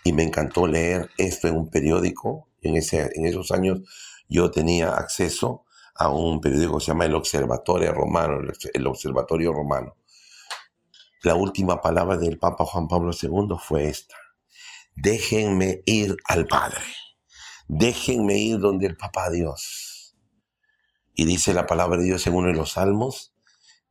[0.05, 2.49] Y me encantó leer esto en un periódico.
[2.63, 3.81] En, ese, en esos años
[4.29, 8.41] yo tenía acceso a un periódico que se llama El Observatorio Romano,
[8.73, 9.97] el Observatorio Romano.
[11.23, 14.17] La última palabra del Papa Juan Pablo II fue esta.
[14.95, 16.81] Déjenme ir al Padre.
[17.69, 20.17] Déjenme ir donde el Papa Dios.
[21.15, 23.35] Y dice la palabra de Dios en uno de los salmos,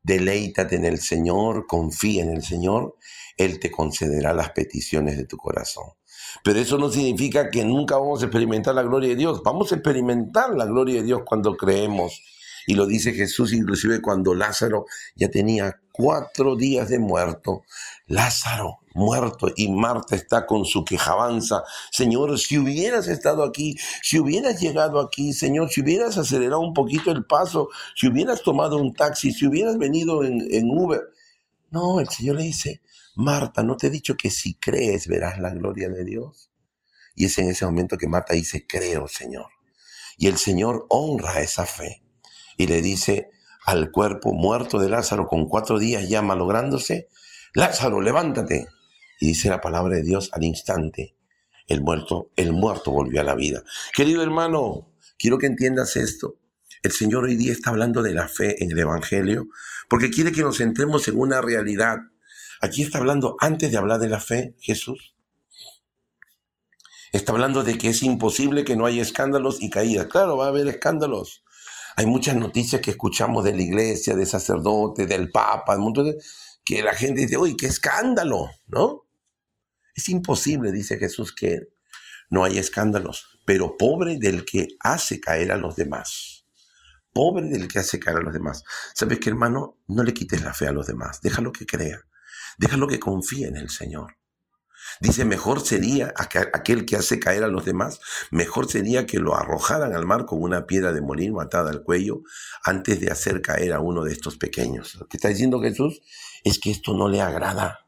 [0.02, 2.96] Deleítate en el Señor, confía en el Señor,
[3.44, 5.84] Él te concederá las peticiones de tu corazón.
[6.44, 9.42] Pero eso no significa que nunca vamos a experimentar la gloria de Dios.
[9.44, 12.22] Vamos a experimentar la gloria de Dios cuando creemos.
[12.66, 17.62] Y lo dice Jesús inclusive cuando Lázaro ya tenía cuatro días de muerto.
[18.06, 21.62] Lázaro muerto y Marta está con su quejabanza.
[21.90, 27.10] Señor, si hubieras estado aquí, si hubieras llegado aquí, Señor, si hubieras acelerado un poquito
[27.10, 31.00] el paso, si hubieras tomado un taxi, si hubieras venido en, en Uber.
[31.70, 32.80] No, el Señor le dice,
[33.20, 36.50] Marta, ¿no te he dicho que si crees verás la gloria de Dios?
[37.14, 39.48] Y es en ese momento que Marta dice, creo, Señor.
[40.16, 42.02] Y el Señor honra esa fe
[42.56, 43.30] y le dice
[43.66, 47.08] al cuerpo muerto de Lázaro con cuatro días ya malográndose,
[47.52, 48.68] Lázaro, levántate.
[49.20, 51.14] Y dice la palabra de Dios al instante,
[51.66, 53.62] el muerto, el muerto volvió a la vida.
[53.94, 56.38] Querido hermano, quiero que entiendas esto.
[56.82, 59.48] El Señor hoy día está hablando de la fe en el Evangelio
[59.90, 61.98] porque quiere que nos centremos en una realidad.
[62.60, 65.14] Aquí está hablando, antes de hablar de la fe, Jesús.
[67.12, 70.06] Está hablando de que es imposible que no haya escándalos y caídas.
[70.06, 71.42] Claro, va a haber escándalos.
[71.96, 76.18] Hay muchas noticias que escuchamos de la iglesia, de sacerdotes, del papa, de montón de,
[76.64, 79.06] que la gente dice, uy, qué escándalo, ¿no?
[79.94, 81.68] Es imposible, dice Jesús, que
[82.30, 86.46] no haya escándalos, pero pobre del que hace caer a los demás.
[87.12, 88.62] Pobre del que hace caer a los demás.
[88.94, 89.78] ¿Sabes qué, hermano?
[89.88, 91.20] No le quites la fe a los demás.
[91.22, 92.06] Déjalo que crea.
[92.60, 94.16] Déjalo que confíe en el Señor.
[95.00, 99.94] Dice, mejor sería aquel que hace caer a los demás, mejor sería que lo arrojaran
[99.94, 102.20] al mar con una piedra de molino atada al cuello
[102.62, 104.94] antes de hacer caer a uno de estos pequeños.
[104.96, 106.02] Lo que está diciendo Jesús
[106.44, 107.86] es que esto no le agrada,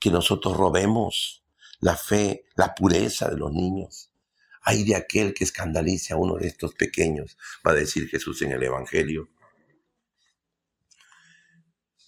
[0.00, 1.44] que nosotros robemos
[1.78, 4.10] la fe, la pureza de los niños.
[4.62, 8.50] Hay de aquel que escandalice a uno de estos pequeños, va a decir Jesús en
[8.50, 9.28] el Evangelio.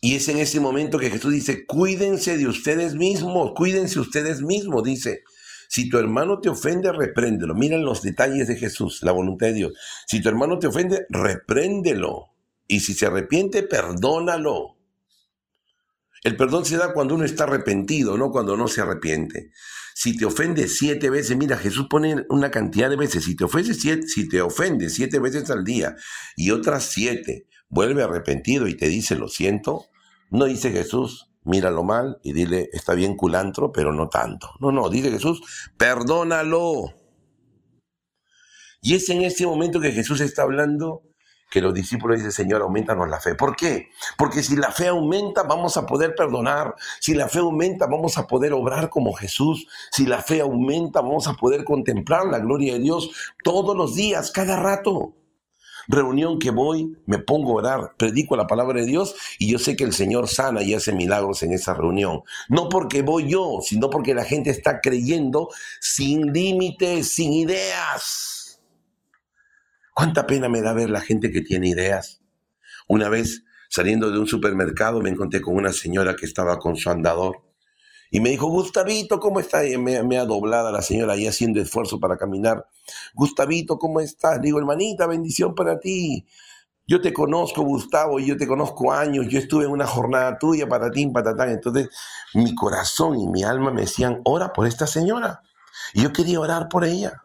[0.01, 4.83] Y es en ese momento que Jesús dice, cuídense de ustedes mismos, cuídense ustedes mismos,
[4.83, 5.23] dice.
[5.69, 7.55] Si tu hermano te ofende, repréndelo.
[7.55, 9.73] Miren los detalles de Jesús, la voluntad de Dios.
[10.07, 12.31] Si tu hermano te ofende, repréndelo.
[12.67, 14.79] Y si se arrepiente, perdónalo.
[16.25, 19.53] El perdón se da cuando uno está arrepentido, no cuando no se arrepiente.
[19.95, 23.25] Si te ofende siete veces, mira, Jesús pone una cantidad de veces.
[23.25, 25.95] Si te ofende siete, si te ofende siete veces al día
[26.37, 29.89] y otras siete, vuelve arrepentido y te dice lo siento,
[30.31, 34.51] no dice Jesús, míralo mal y dile, está bien culantro, pero no tanto.
[34.61, 35.43] No, no, dice Jesús,
[35.77, 36.95] perdónalo.
[38.83, 41.03] Y es en ese momento que Jesús está hablando
[41.51, 43.35] que los discípulos dicen, Señor, aumentanos la fe.
[43.35, 43.88] ¿Por qué?
[44.16, 46.77] Porque si la fe aumenta, vamos a poder perdonar.
[47.01, 49.66] Si la fe aumenta, vamos a poder obrar como Jesús.
[49.90, 53.11] Si la fe aumenta, vamos a poder contemplar la gloria de Dios
[53.43, 55.16] todos los días, cada rato.
[55.92, 59.74] Reunión que voy, me pongo a orar, predico la palabra de Dios y yo sé
[59.74, 62.22] que el Señor sana y hace milagros en esa reunión.
[62.48, 65.48] No porque voy yo, sino porque la gente está creyendo
[65.81, 68.62] sin límites, sin ideas.
[69.92, 72.22] Cuánta pena me da ver la gente que tiene ideas.
[72.87, 76.88] Una vez, saliendo de un supermercado, me encontré con una señora que estaba con su
[76.88, 77.42] andador.
[78.11, 79.66] Y me dijo, Gustavito, ¿cómo estás?
[79.68, 82.66] Y me, ha doblado la señora ahí haciendo esfuerzo para caminar.
[83.14, 84.40] Gustavito, ¿cómo estás?
[84.42, 86.27] Digo, hermanita, bendición para ti.
[86.88, 89.29] Yo te conozco, Gustavo, yo te conozco años.
[89.29, 91.51] Yo estuve en una jornada tuya, para ti, patatán.
[91.51, 91.88] Entonces,
[92.35, 95.42] mi corazón y mi alma me decían, ora por esta señora.
[95.94, 97.23] Y yo quería orar por ella.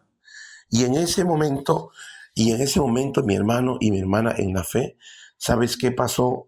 [0.70, 1.90] Y en ese momento,
[2.32, 4.96] y en ese momento, mi hermano y mi hermana en la fe,
[5.36, 6.46] ¿sabes qué pasó?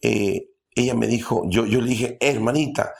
[0.00, 2.94] Eh, ella me dijo, yo le dije, hermanita,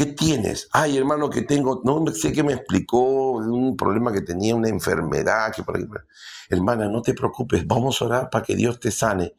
[0.00, 0.66] ¿Qué tienes?
[0.72, 5.52] Ay, hermano, que tengo, no sé qué me explicó, un problema que tenía, una enfermedad,
[5.54, 5.84] que por ahí.
[6.48, 9.34] Hermana, no te preocupes, vamos a orar para que Dios te sane.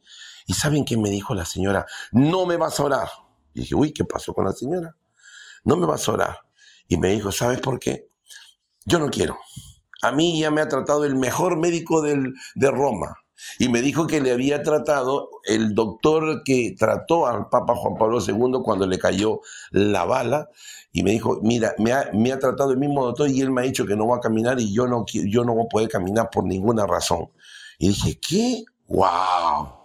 [0.46, 1.84] ¿Y saben qué me dijo la señora?
[2.12, 3.08] No me vas a orar.
[3.52, 4.94] Y dije, uy, ¿qué pasó con la señora?
[5.64, 6.38] No me vas a orar.
[6.86, 8.08] Y me dijo, ¿sabes por qué?
[8.84, 9.38] Yo no quiero.
[10.00, 13.16] A mí ya me ha tratado el mejor médico del, de Roma
[13.58, 18.18] y me dijo que le había tratado el doctor que trató al Papa Juan Pablo
[18.20, 20.48] II cuando le cayó la bala
[20.92, 23.86] y me dijo, mira, me ha, tratado el mismo doctor y él me ha dicho
[23.86, 26.44] que no va a caminar y yo no, yo no voy a poder caminar por
[26.44, 27.30] ninguna razón.
[27.78, 28.64] Y dije, ¿qué?
[28.88, 29.82] ¡Wow!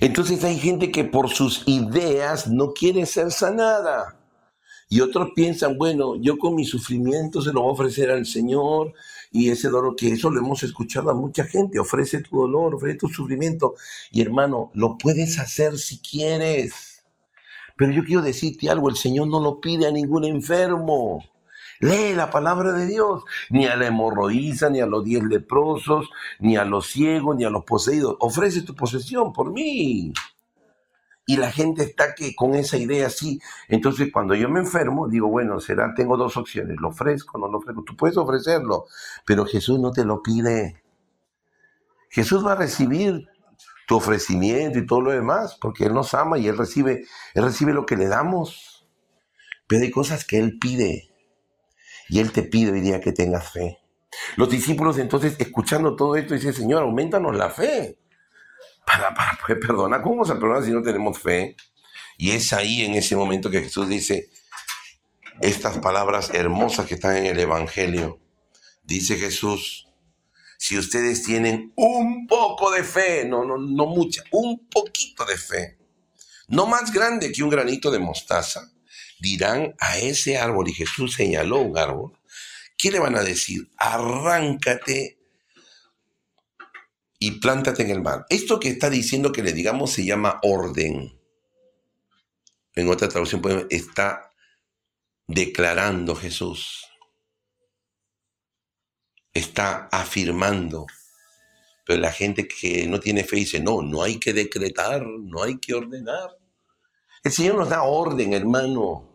[0.00, 4.21] Entonces hay gente que por sus ideas no quiere ser sanada.
[4.92, 8.92] Y otros piensan, bueno, yo con mi sufrimiento se lo voy a ofrecer al Señor
[9.30, 12.98] y ese dolor, que eso lo hemos escuchado a mucha gente, ofrece tu dolor, ofrece
[12.98, 13.74] tu sufrimiento.
[14.10, 17.04] Y hermano, lo puedes hacer si quieres.
[17.74, 21.24] Pero yo quiero decirte algo, el Señor no lo pide a ningún enfermo.
[21.80, 26.58] Lee la palabra de Dios, ni a la hemorroísa, ni a los diez leprosos, ni
[26.58, 28.16] a los ciegos, ni a los poseídos.
[28.20, 30.12] Ofrece tu posesión por mí
[31.26, 33.40] y la gente está que con esa idea así.
[33.68, 37.58] Entonces, cuando yo me enfermo, digo, bueno, será, tengo dos opciones, lo ofrezco, no lo
[37.58, 37.84] ofrezco.
[37.84, 38.86] Tú puedes ofrecerlo,
[39.24, 40.82] pero Jesús no te lo pide.
[42.10, 43.28] Jesús va a recibir
[43.86, 47.04] tu ofrecimiento y todo lo demás, porque Él nos ama y Él recibe,
[47.34, 48.88] Él recibe lo que le damos.
[49.66, 51.10] Pero hay cosas que Él pide.
[52.08, 53.78] Y Él te pide hoy día que tengas fe.
[54.36, 58.01] Los discípulos entonces, escuchando todo esto, dicen, Señor, aumentanos la fe
[58.86, 60.02] para, para poder perdonar.
[60.02, 61.56] ¿Cómo se perdona si no tenemos fe?
[62.18, 64.30] Y es ahí en ese momento que Jesús dice
[65.40, 68.20] estas palabras hermosas que están en el Evangelio.
[68.84, 69.88] Dice Jesús,
[70.58, 75.78] si ustedes tienen un poco de fe, no, no, no mucha, un poquito de fe,
[76.48, 78.70] no más grande que un granito de mostaza,
[79.18, 82.18] dirán a ese árbol, y Jesús señaló un árbol,
[82.76, 83.70] ¿qué le van a decir?
[83.76, 85.18] Arráncate
[87.24, 88.26] y plántate en el mar.
[88.28, 91.16] Esto que está diciendo que le digamos se llama orden.
[92.74, 94.32] En otra traducción está
[95.28, 96.84] declarando Jesús.
[99.32, 100.88] Está afirmando.
[101.86, 105.58] Pero la gente que no tiene fe dice, no, no hay que decretar, no hay
[105.58, 106.36] que ordenar.
[107.22, 109.08] El Señor nos da orden, hermano.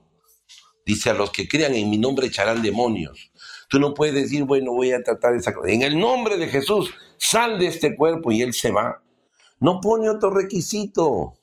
[0.86, 3.34] Dice, a los que crean en mi nombre echarán demonios.
[3.68, 5.72] Tú no puedes decir, bueno, voy a tratar esa cosa.
[5.72, 9.02] En el nombre de Jesús, sal de este cuerpo y Él se va.
[9.60, 11.37] No pone otro requisito.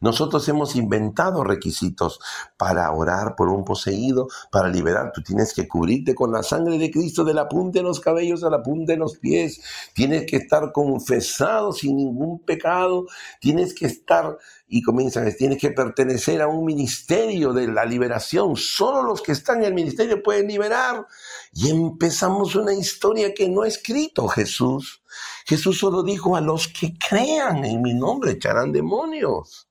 [0.00, 2.20] Nosotros hemos inventado requisitos
[2.56, 5.12] para orar por un poseído, para liberar.
[5.12, 8.44] Tú tienes que cubrirte con la sangre de Cristo de la punta de los cabellos
[8.44, 9.60] a la punta de los pies.
[9.94, 13.06] Tienes que estar confesado sin ningún pecado.
[13.40, 18.56] Tienes que estar, y comienzan, tienes que pertenecer a un ministerio de la liberación.
[18.56, 21.06] Solo los que están en el ministerio pueden liberar.
[21.52, 25.02] Y empezamos una historia que no ha escrito Jesús.
[25.46, 29.67] Jesús solo dijo a los que crean en mi nombre echarán demonios.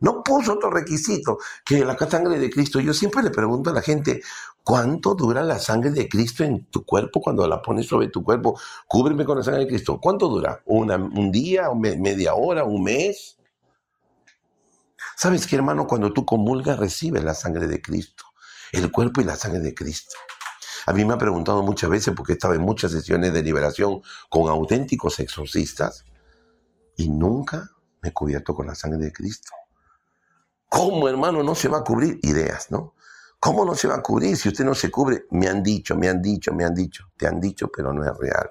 [0.00, 2.80] No puso otro requisito que la sangre de Cristo.
[2.80, 4.22] Yo siempre le pregunto a la gente,
[4.64, 8.58] ¿cuánto dura la sangre de Cristo en tu cuerpo cuando la pones sobre tu cuerpo?
[8.88, 10.00] Cúbreme con la sangre de Cristo.
[10.00, 10.62] ¿Cuánto dura?
[10.64, 11.68] ¿Un día?
[11.74, 12.64] ¿Media hora?
[12.64, 13.38] ¿Un mes?
[15.16, 15.86] ¿Sabes qué, hermano?
[15.86, 18.24] Cuando tú comulgas, recibes la sangre de Cristo.
[18.72, 20.16] El cuerpo y la sangre de Cristo.
[20.86, 24.48] A mí me ha preguntado muchas veces, porque estaba en muchas sesiones de liberación con
[24.48, 26.06] auténticos exorcistas,
[26.96, 27.70] y nunca
[28.00, 29.50] me he cubierto con la sangre de Cristo.
[30.70, 32.20] ¿Cómo, hermano, no se va a cubrir?
[32.22, 32.94] Ideas, ¿no?
[33.40, 35.24] ¿Cómo no se va a cubrir si usted no se cubre?
[35.30, 37.10] Me han dicho, me han dicho, me han dicho.
[37.16, 38.50] Te han dicho, pero no es real.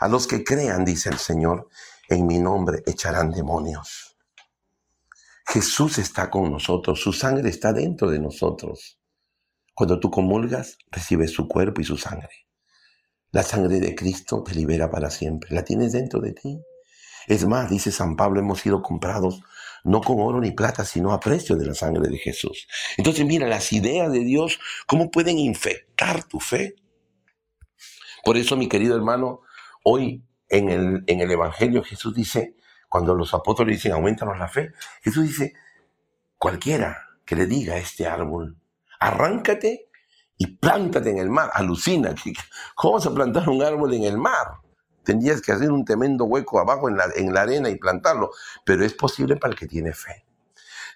[0.00, 1.70] A los que crean, dice el Señor,
[2.08, 4.14] en mi nombre echarán demonios.
[5.46, 9.00] Jesús está con nosotros, su sangre está dentro de nosotros.
[9.74, 12.46] Cuando tú comulgas, recibes su cuerpo y su sangre.
[13.30, 15.54] La sangre de Cristo te libera para siempre.
[15.54, 16.60] La tienes dentro de ti.
[17.26, 19.42] Es más, dice San Pablo, hemos sido comprados
[19.84, 22.66] no con oro ni plata, sino a precio de la sangre de Jesús.
[22.96, 26.74] Entonces mira, las ideas de Dios, ¿cómo pueden infectar tu fe?
[28.24, 29.42] Por eso, mi querido hermano,
[29.86, 32.56] Hoy en el, en el Evangelio Jesús dice,
[32.88, 34.72] cuando los apóstoles dicen, aumentanos la fe,
[35.02, 35.52] Jesús dice,
[36.38, 38.56] cualquiera que le diga a este árbol,
[38.98, 39.90] arráncate
[40.38, 41.50] y plántate en el mar.
[41.52, 42.14] Alucina,
[42.74, 44.63] ¿cómo vas a plantar un árbol en el mar?
[45.04, 48.30] Tendrías que hacer un tremendo hueco abajo en la, en la arena y plantarlo,
[48.64, 50.24] pero es posible para el que tiene fe.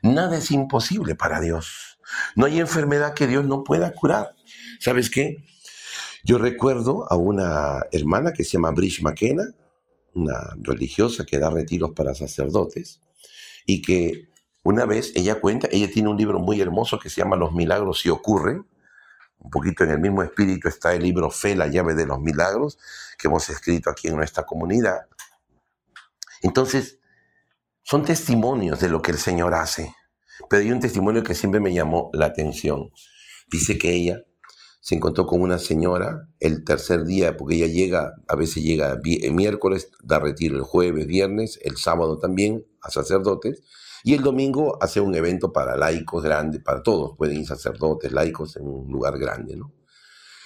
[0.02, 1.98] Nada es imposible para Dios.
[2.34, 4.34] No hay enfermedad que Dios no pueda curar.
[4.80, 5.44] ¿Sabes qué?
[6.24, 9.44] Yo recuerdo a una hermana que se llama Brish McKenna,
[10.14, 13.00] una religiosa que da retiros para sacerdotes,
[13.66, 14.28] y que
[14.62, 18.00] una vez ella cuenta, ella tiene un libro muy hermoso que se llama Los milagros
[18.00, 18.66] si ocurren,
[19.38, 22.78] un poquito en el mismo espíritu está el libro Fe, la llave de los milagros,
[23.18, 25.06] que hemos escrito aquí en nuestra comunidad.
[26.42, 26.98] Entonces,
[27.82, 29.94] son testimonios de lo que el Señor hace,
[30.50, 32.90] pero hay un testimonio que siempre me llamó la atención.
[33.50, 34.22] Dice que ella
[34.80, 39.32] se encontró con una señora el tercer día, porque ella llega, a veces llega el
[39.32, 43.62] miércoles, da retiro el jueves, viernes, el sábado también a sacerdotes,
[44.04, 48.56] y el domingo hace un evento para laicos grande, para todos, pueden ir sacerdotes, laicos
[48.56, 49.72] en un lugar grande, ¿no?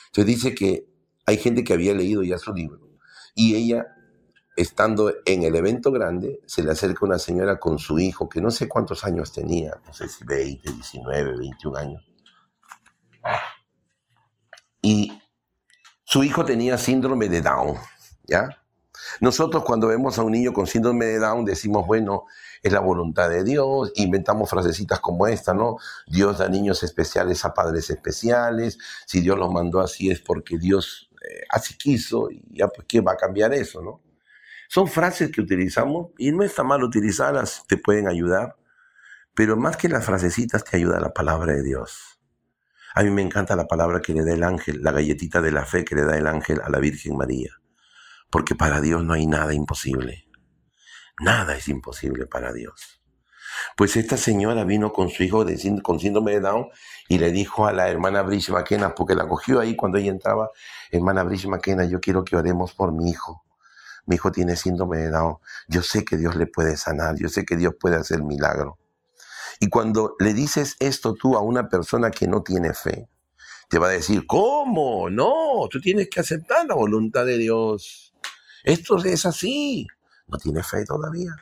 [0.06, 0.86] Entonces dice que
[1.26, 2.80] hay gente que había leído ya su libro,
[3.34, 3.86] y ella,
[4.56, 8.50] estando en el evento grande, se le acerca una señora con su hijo, que no
[8.50, 12.12] sé cuántos años tenía, no sé si 20, 19, 21 años
[14.82, 15.22] y
[16.04, 17.76] su hijo tenía síndrome de Down,
[18.24, 18.48] ¿ya?
[19.20, 22.24] Nosotros cuando vemos a un niño con síndrome de Down decimos, bueno,
[22.62, 25.78] es la voluntad de Dios, inventamos frasecitas como esta, ¿no?
[26.06, 31.10] Dios da niños especiales a padres especiales, si Dios los mandó así es porque Dios
[31.28, 34.00] eh, así quiso, y ya pues, ¿qué va a cambiar eso, no?
[34.68, 38.56] Son frases que utilizamos y no está mal utilizarlas, te pueden ayudar,
[39.34, 42.20] pero más que las frasecitas te ayuda la palabra de Dios.
[42.94, 45.64] A mí me encanta la palabra que le da el ángel, la galletita de la
[45.64, 47.50] fe que le da el ángel a la Virgen María.
[48.30, 50.26] Porque para Dios no hay nada imposible.
[51.20, 53.02] Nada es imposible para Dios.
[53.76, 55.44] Pues esta señora vino con su hijo
[55.82, 56.68] con síndrome de Down
[57.08, 60.50] y le dijo a la hermana Brish McKenna, porque la cogió ahí cuando ella entraba,
[60.90, 63.44] hermana Brish McKenna, yo quiero que oremos por mi hijo.
[64.06, 65.36] Mi hijo tiene síndrome de Down.
[65.68, 68.78] Yo sé que Dios le puede sanar, yo sé que Dios puede hacer milagro.
[69.60, 73.08] Y cuando le dices esto tú a una persona que no tiene fe,
[73.68, 75.08] te va a decir, ¿cómo?
[75.08, 78.12] No, tú tienes que aceptar la voluntad de Dios.
[78.64, 79.86] Esto es así.
[80.32, 81.36] No tiene fe todavía.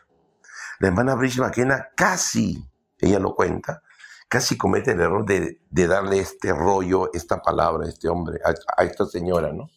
[0.81, 2.67] La hermana Brigitte McKenna casi,
[2.99, 3.83] ella lo cuenta,
[4.29, 9.07] casi comete el error de, darle este rollo, esta palabra a este hombre, a, esta
[9.07, 9.71] señora, ¿no?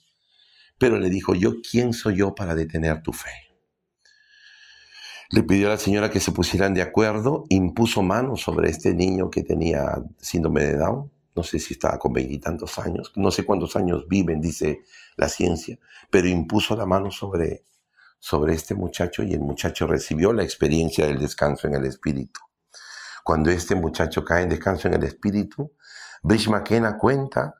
[0.80, 3.32] Pero le dijo, yo, ¿quién soy yo para detener tu fe?
[5.30, 9.30] Le pidió a la señora que se pusieran de acuerdo, impuso mano sobre este niño
[9.30, 13.76] que tenía síndrome de Down, no sé si estaba con veintitantos años, no sé cuántos
[13.76, 14.84] años viven, dice
[15.18, 17.66] la ciencia, pero impuso la mano sobre,
[18.24, 22.40] sobre este muchacho y el muchacho recibió la experiencia del descanso en el espíritu.
[23.22, 25.74] Cuando este muchacho cae en descanso en el espíritu,
[26.22, 27.56] Brish McKenna cuenta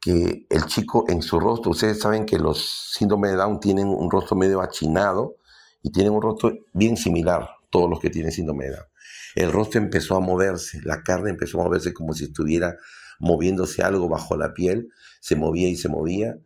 [0.00, 4.10] que el chico en su rostro, ustedes saben que los síndromes de Down tienen un
[4.10, 5.36] rostro medio achinado,
[5.82, 8.86] y tienen un rostro bien similar, todos los que tienen síndrome de Down.
[9.34, 12.74] El rostro empezó a moverse, la carne empezó a moverse como si estuviera
[13.20, 14.88] moviéndose algo bajo la piel,
[15.20, 16.38] se movía y se movía.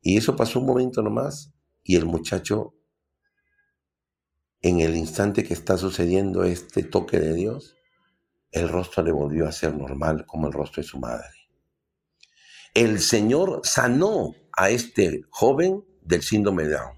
[0.00, 1.52] Y eso pasó un momento nomás
[1.82, 2.75] y el muchacho,
[4.62, 7.76] en el instante que está sucediendo este toque de Dios,
[8.50, 11.28] el rostro le volvió a ser normal como el rostro de su madre.
[12.74, 16.96] El Señor sanó a este joven del síndrome de Down.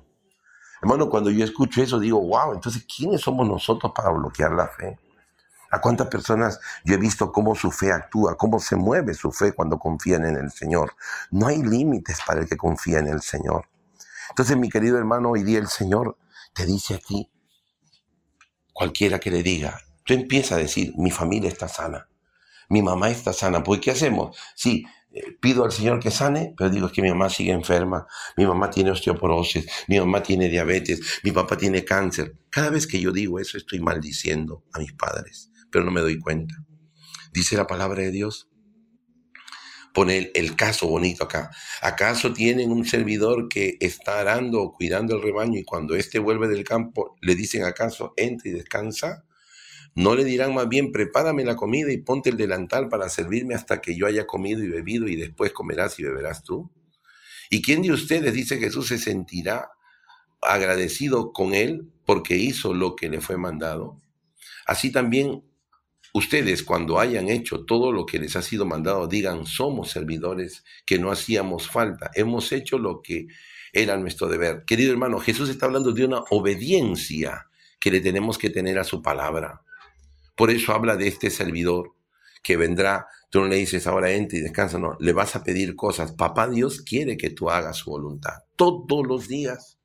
[0.81, 4.99] Hermano, cuando yo escucho eso digo, wow, entonces, ¿quiénes somos nosotros para bloquear la fe?
[5.71, 9.53] ¿A cuántas personas yo he visto cómo su fe actúa, cómo se mueve su fe
[9.53, 10.95] cuando confían en el Señor?
[11.31, 13.69] No hay límites para el que confía en el Señor.
[14.31, 16.17] Entonces, mi querido hermano, hoy día el Señor
[16.55, 17.31] te dice aquí,
[18.79, 22.09] cualquiera que le diga, tú empieza a decir, mi familia está sana,
[22.69, 24.39] mi mamá está sana, pues ¿qué hacemos?
[24.55, 28.07] Sí, eh, pido al Señor que sane, pero digo es que mi mamá sigue enferma,
[28.37, 32.37] mi mamá tiene osteoporosis, mi mamá tiene diabetes, mi papá tiene cáncer.
[32.51, 36.21] Cada vez que yo digo eso estoy maldiciendo a mis padres, pero no me doy
[36.21, 36.55] cuenta.
[37.33, 38.48] Dice la palabra de Dios.
[39.99, 41.51] Pone el, caso bonito acá.
[41.83, 46.47] ¿Acaso tienen un servidor que está arando o cuidando el rebaño y cuando éste vuelve
[46.47, 49.25] del campo le dicen acaso entra y descansa?
[49.97, 53.81] ¿No le dirán más bien, prepárame la comida y ponte el delantal para servirme hasta
[53.81, 56.71] que yo haya comido y bebido y después comerás y beberás tú?
[57.51, 59.73] ¿Y quién de ustedes, dice Jesús, se sentirá
[60.41, 64.01] agradecido con él porque hizo lo que le fue mandado?
[64.65, 65.43] Así también
[66.15, 70.99] ustedes cuando hayan hecho todo lo que les ha sido mandado, digan, somos servidores que
[70.99, 73.27] no hacíamos falta, hemos hecho lo que
[73.73, 74.65] era nuestro deber.
[74.67, 77.49] Querido hermano, Jesús está hablando de una obediencia
[77.81, 79.63] que le tenemos que tener a su palabra.
[80.35, 81.95] Por eso habla de este servidor
[82.43, 83.07] que vendrá.
[83.31, 86.13] Tú no le dices ahora entra y descansa, no, le vas a pedir cosas.
[86.13, 89.78] Papá Dios quiere que tú hagas su voluntad todos los días.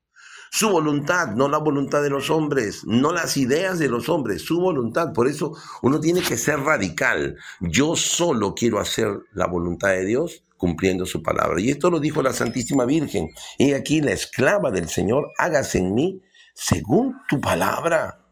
[0.56, 4.60] Su voluntad, no la voluntad de los hombres, no las ideas de los hombres, su
[4.60, 5.12] voluntad.
[5.12, 7.36] Por eso uno tiene que ser radical.
[7.58, 11.60] Yo solo quiero hacer la voluntad de Dios cumpliendo su palabra.
[11.60, 13.30] Y esto lo dijo la Santísima Virgen.
[13.58, 16.22] Y aquí la esclava del Señor, hágase en mí
[16.54, 18.24] según tu palabra.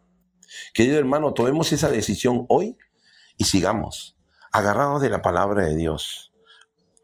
[0.74, 2.78] Querido hermano, tomemos esa decisión hoy
[3.36, 4.16] y sigamos
[4.52, 6.32] agarrados de la palabra de Dios,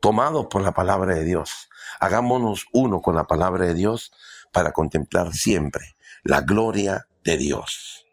[0.01, 1.69] tomados por la palabra de Dios.
[1.99, 4.13] Hagámonos uno con la palabra de Dios
[4.53, 8.05] para contemplar siempre la gloria de Dios.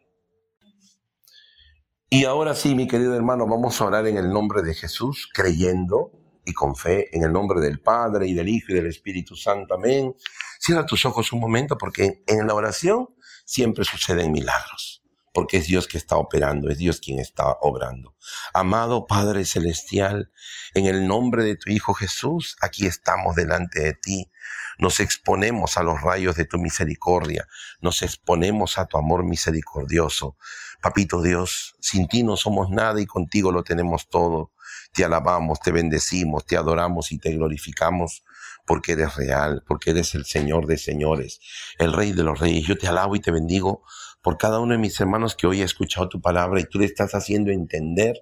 [2.10, 6.12] Y ahora sí, mi querido hermano, vamos a orar en el nombre de Jesús, creyendo
[6.46, 9.74] y con fe en el nombre del Padre y del Hijo y del Espíritu Santo.
[9.74, 10.16] Amén.
[10.60, 13.10] Cierra tus ojos un momento porque en la oración
[13.44, 18.16] siempre suceden milagros, porque es Dios que está operando, es Dios quien está obrando.
[18.54, 20.32] Amado Padre Celestial,
[20.74, 24.32] en el nombre de tu Hijo Jesús, aquí estamos delante de ti
[24.78, 27.48] nos exponemos a los rayos de tu misericordia,
[27.82, 30.38] nos exponemos a tu amor misericordioso.
[30.82, 34.52] Papito Dios, sin ti no somos nada y contigo lo tenemos todo.
[34.94, 38.24] Te alabamos, te bendecimos, te adoramos y te glorificamos
[38.66, 41.40] porque eres real, porque eres el Señor de señores,
[41.78, 42.66] el Rey de los reyes.
[42.66, 43.84] Yo te alabo y te bendigo
[44.22, 46.86] por cada uno de mis hermanos que hoy ha escuchado tu palabra y tú le
[46.86, 48.16] estás haciendo entender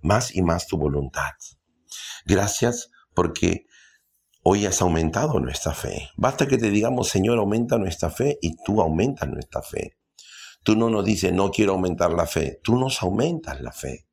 [0.00, 1.32] más y más tu voluntad.
[2.24, 3.66] Gracias porque
[4.50, 6.08] Hoy has aumentado nuestra fe.
[6.16, 9.98] Basta que te digamos, Señor, aumenta nuestra fe y tú aumentas nuestra fe.
[10.62, 12.58] Tú no nos dices, no quiero aumentar la fe.
[12.64, 14.08] Tú nos aumentas la fe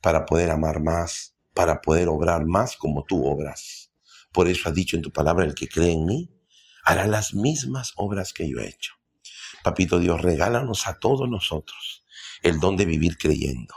[0.00, 3.90] para poder amar más, para poder obrar más como tú obras.
[4.30, 6.30] Por eso has dicho en tu palabra, el que cree en mí
[6.84, 8.92] hará las mismas obras que yo he hecho.
[9.64, 12.04] Papito Dios, regálanos a todos nosotros
[12.44, 13.74] el don de vivir creyendo,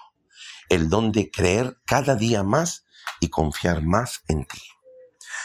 [0.69, 2.85] el don de creer cada día más
[3.19, 4.61] y confiar más en ti.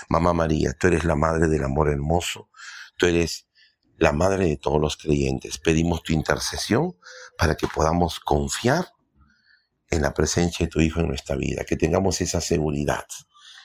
[0.09, 2.51] Mamá María, tú eres la madre del amor hermoso,
[2.97, 3.47] tú eres
[3.99, 5.59] la madre de todos los creyentes.
[5.59, 6.97] Pedimos tu intercesión
[7.37, 8.87] para que podamos confiar
[9.91, 13.05] en la presencia de tu Hijo en nuestra vida, que tengamos esa seguridad,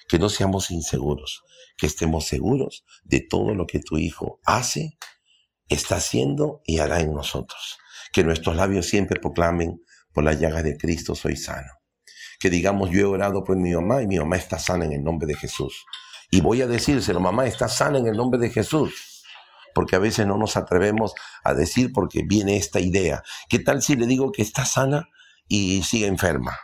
[0.07, 1.43] que no seamos inseguros,
[1.77, 4.97] que estemos seguros de todo lo que tu Hijo hace,
[5.69, 7.77] está haciendo y hará en nosotros.
[8.11, 9.81] Que nuestros labios siempre proclamen,
[10.15, 11.71] por la llaga de Cristo soy sano.
[12.39, 15.03] Que digamos, yo he orado por mi mamá y mi mamá está sana en el
[15.03, 15.85] nombre de Jesús.
[16.35, 19.23] Y voy a decírselo, mamá, está sana en el nombre de Jesús.
[19.73, 21.13] Porque a veces no nos atrevemos
[21.45, 23.23] a decir porque viene esta idea.
[23.47, 25.07] ¿Qué tal si le digo que está sana
[25.47, 26.59] y sigue enferma?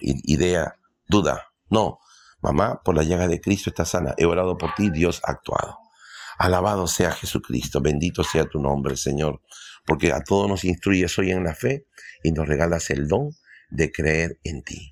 [0.00, 0.74] Idea,
[1.06, 1.52] duda.
[1.70, 2.00] No,
[2.40, 4.12] mamá, por la llaga de Cristo está sana.
[4.16, 5.78] He orado por ti, Dios ha actuado.
[6.36, 9.40] Alabado sea Jesucristo, bendito sea tu nombre, Señor,
[9.86, 11.86] porque a todos nos instruyes hoy en la fe
[12.24, 13.30] y nos regalas el don
[13.70, 14.91] de creer en ti.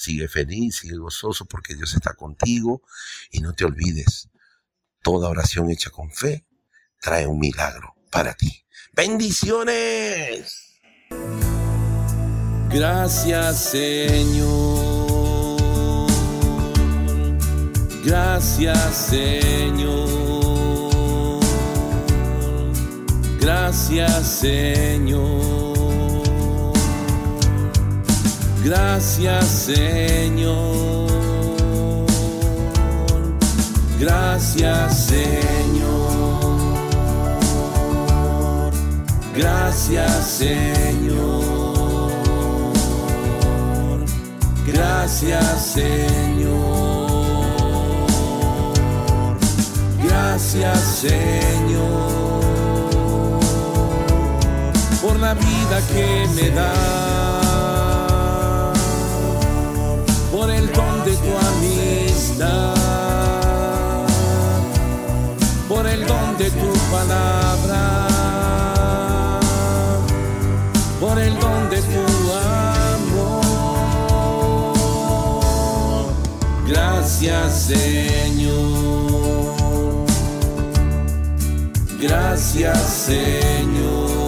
[0.00, 2.82] sigue feliz, sigue gozoso, porque Dios está contigo,
[3.30, 4.30] y no te olvides,
[5.02, 6.46] toda oración hecha con fe
[7.00, 8.64] trae un milagro para ti.
[8.92, 10.70] Bendiciones.
[12.70, 15.60] Gracias Señor.
[18.02, 20.10] Gracias Señor.
[23.38, 25.59] Gracias Señor.
[28.64, 31.08] Gracias Señor.
[33.98, 36.60] Gracias Señor.
[39.34, 42.10] Gracias Señor.
[44.66, 47.00] Gracias Señor.
[50.02, 52.40] Gracias Señor
[55.00, 57.39] por la vida que me das.
[60.48, 62.74] El don de tu amistad,
[65.68, 68.08] por el don de tu palabra,
[70.98, 72.00] por el don de tu
[73.02, 73.44] amor.
[76.66, 78.56] Gracias Señor,
[82.00, 84.20] gracias Señor.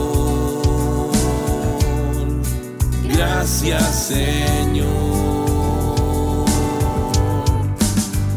[3.04, 5.31] Gracias Señor.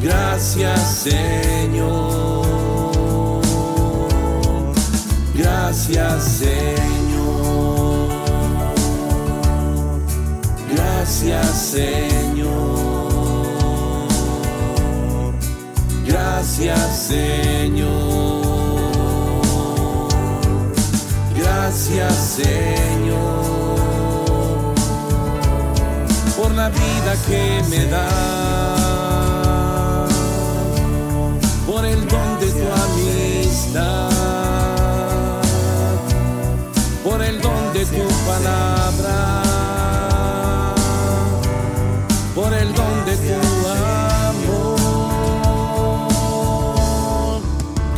[0.06, 2.45] Gracias Señor.
[5.34, 8.10] Gracias Señor.
[10.72, 12.56] Gracias Señor.
[16.06, 18.45] Gracias Señor.
[21.36, 23.56] Gracias Señor
[26.38, 28.45] por la vida que me da,
[31.76, 34.09] por el don de tu amistad,
[37.03, 39.43] por el don de tu palabra,
[42.34, 43.34] por el don de tu
[44.38, 44.80] amor.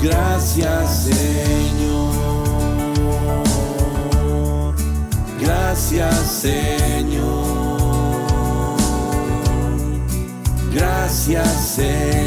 [0.02, 2.16] Gracias Señor,
[5.40, 7.38] gracias Señor.
[10.74, 12.27] Gracias Señor.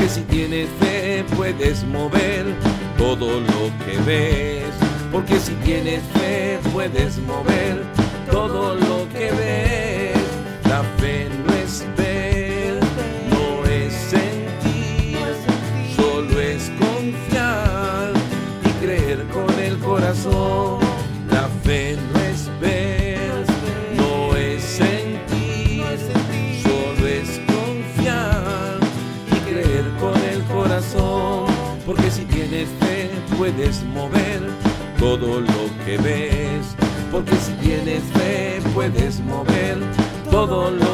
[0.00, 2.46] Porque si tienes fe puedes mover
[2.96, 4.74] todo lo que ves.
[5.12, 7.84] Porque si tienes fe puedes mover
[8.30, 9.69] todo lo que ves.
[35.20, 36.74] Todo lo que ves
[37.12, 39.76] porque si tienes fe puedes mover
[40.30, 40.89] todo lo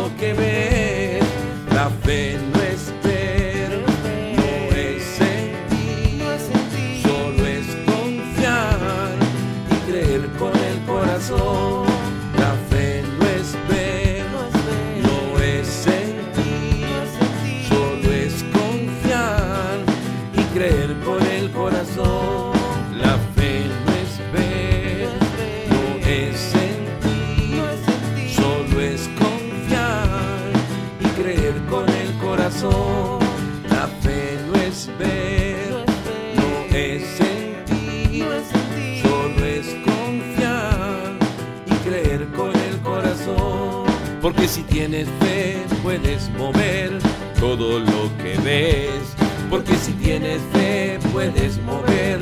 [44.76, 46.98] tienes fe puedes mover
[47.40, 49.16] todo lo que ves.
[49.48, 52.20] Porque si tienes fe puedes mover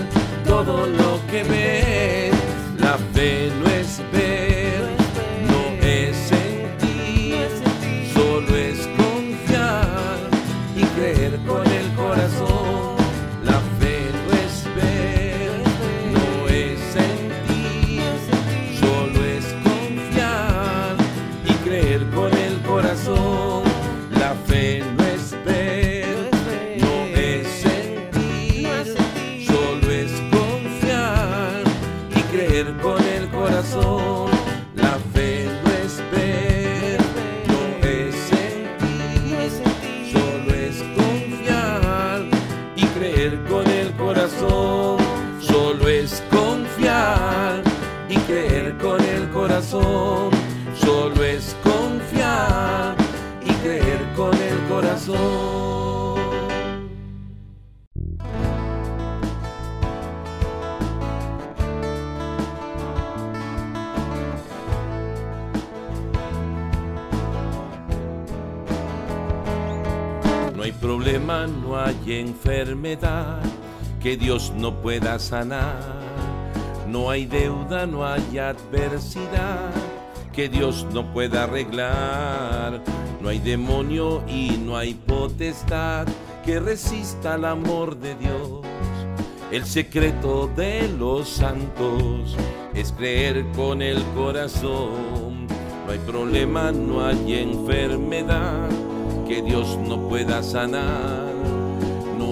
[74.56, 75.78] no pueda sanar.
[76.88, 79.70] No hay deuda, no hay adversidad
[80.32, 82.82] que Dios no pueda arreglar.
[83.20, 86.06] No hay demonio y no hay potestad
[86.44, 88.60] que resista al amor de Dios.
[89.50, 92.36] El secreto de los santos
[92.74, 95.46] es creer con el corazón.
[95.86, 98.68] No hay problema, no hay enfermedad
[99.28, 101.33] que Dios no pueda sanar.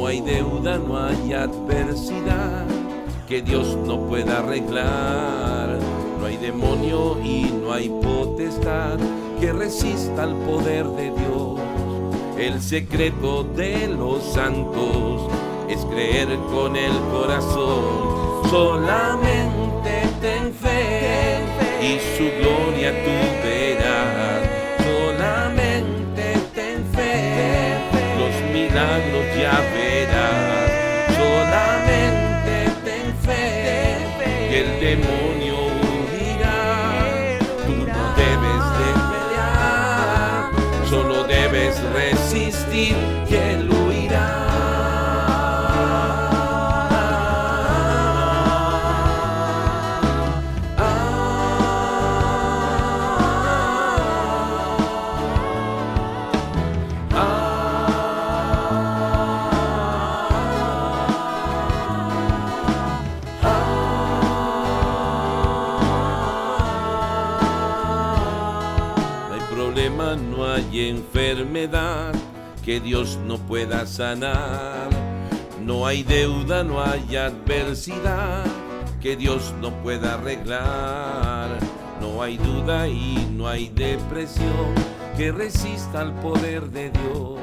[0.02, 2.66] No hay deuda, no hay adversidad
[3.28, 5.78] que Dios no pueda arreglar.
[6.18, 8.98] No hay demonio y no hay potestad
[9.38, 11.60] que resista al poder de Dios.
[12.36, 15.30] El secreto de los santos
[15.68, 18.50] es creer con el corazón.
[18.50, 21.38] Solamente ten fe
[21.80, 24.50] y su gloria tú verás.
[24.82, 27.78] Solamente ten fe,
[28.18, 29.91] los milagros ya verás.
[72.72, 74.88] Que Dios no pueda sanar.
[75.60, 78.46] No hay deuda, no hay adversidad
[78.98, 81.58] que Dios no pueda arreglar.
[82.00, 84.72] No hay duda y no hay depresión
[85.18, 87.38] que resista al poder de Dios.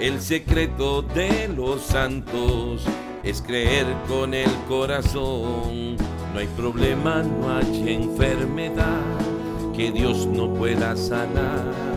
[0.00, 2.84] El secreto de los santos
[3.22, 5.98] es creer con el corazón.
[6.32, 9.02] No hay problema, no hay enfermedad
[9.76, 11.87] que Dios no pueda sanar.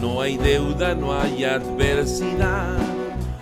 [0.00, 2.76] No hay deuda, no hay adversidad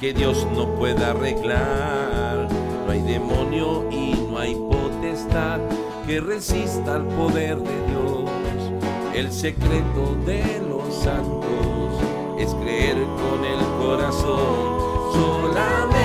[0.01, 2.49] que Dios no pueda arreglar.
[2.87, 5.61] No hay demonio y no hay potestad
[6.07, 8.31] que resista al poder de Dios.
[9.15, 11.47] El secreto de los santos
[12.39, 15.13] es creer con el corazón.
[15.13, 15.96] Solamente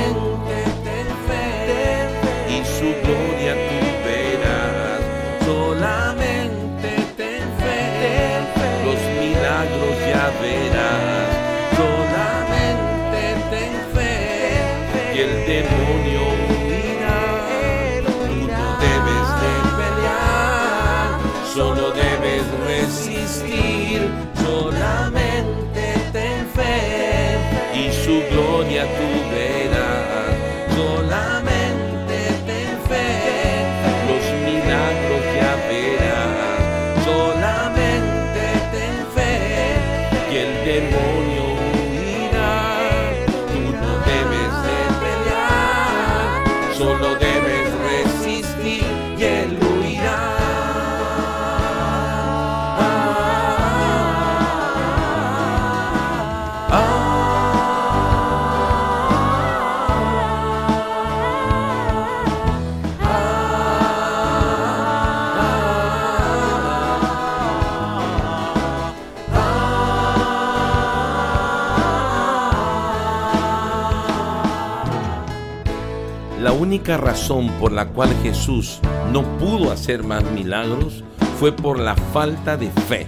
[76.81, 78.79] única razón por la cual Jesús
[79.13, 81.03] no pudo hacer más milagros
[81.39, 83.07] fue por la falta de fe.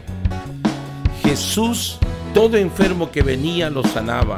[1.24, 1.98] Jesús,
[2.36, 4.38] todo enfermo que venía, lo sanaba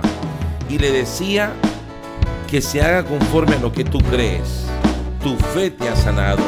[0.70, 1.52] y le decía
[2.50, 4.68] que se haga conforme a lo que tú crees.
[5.22, 6.42] Tu fe te ha sanado.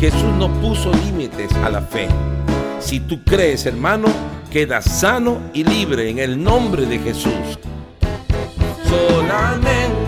[0.00, 2.08] Jesús no puso límites a la fe.
[2.80, 4.08] Si tú crees, hermano,
[4.50, 7.58] quedas sano y libre en el nombre de Jesús.
[8.88, 10.01] Solamente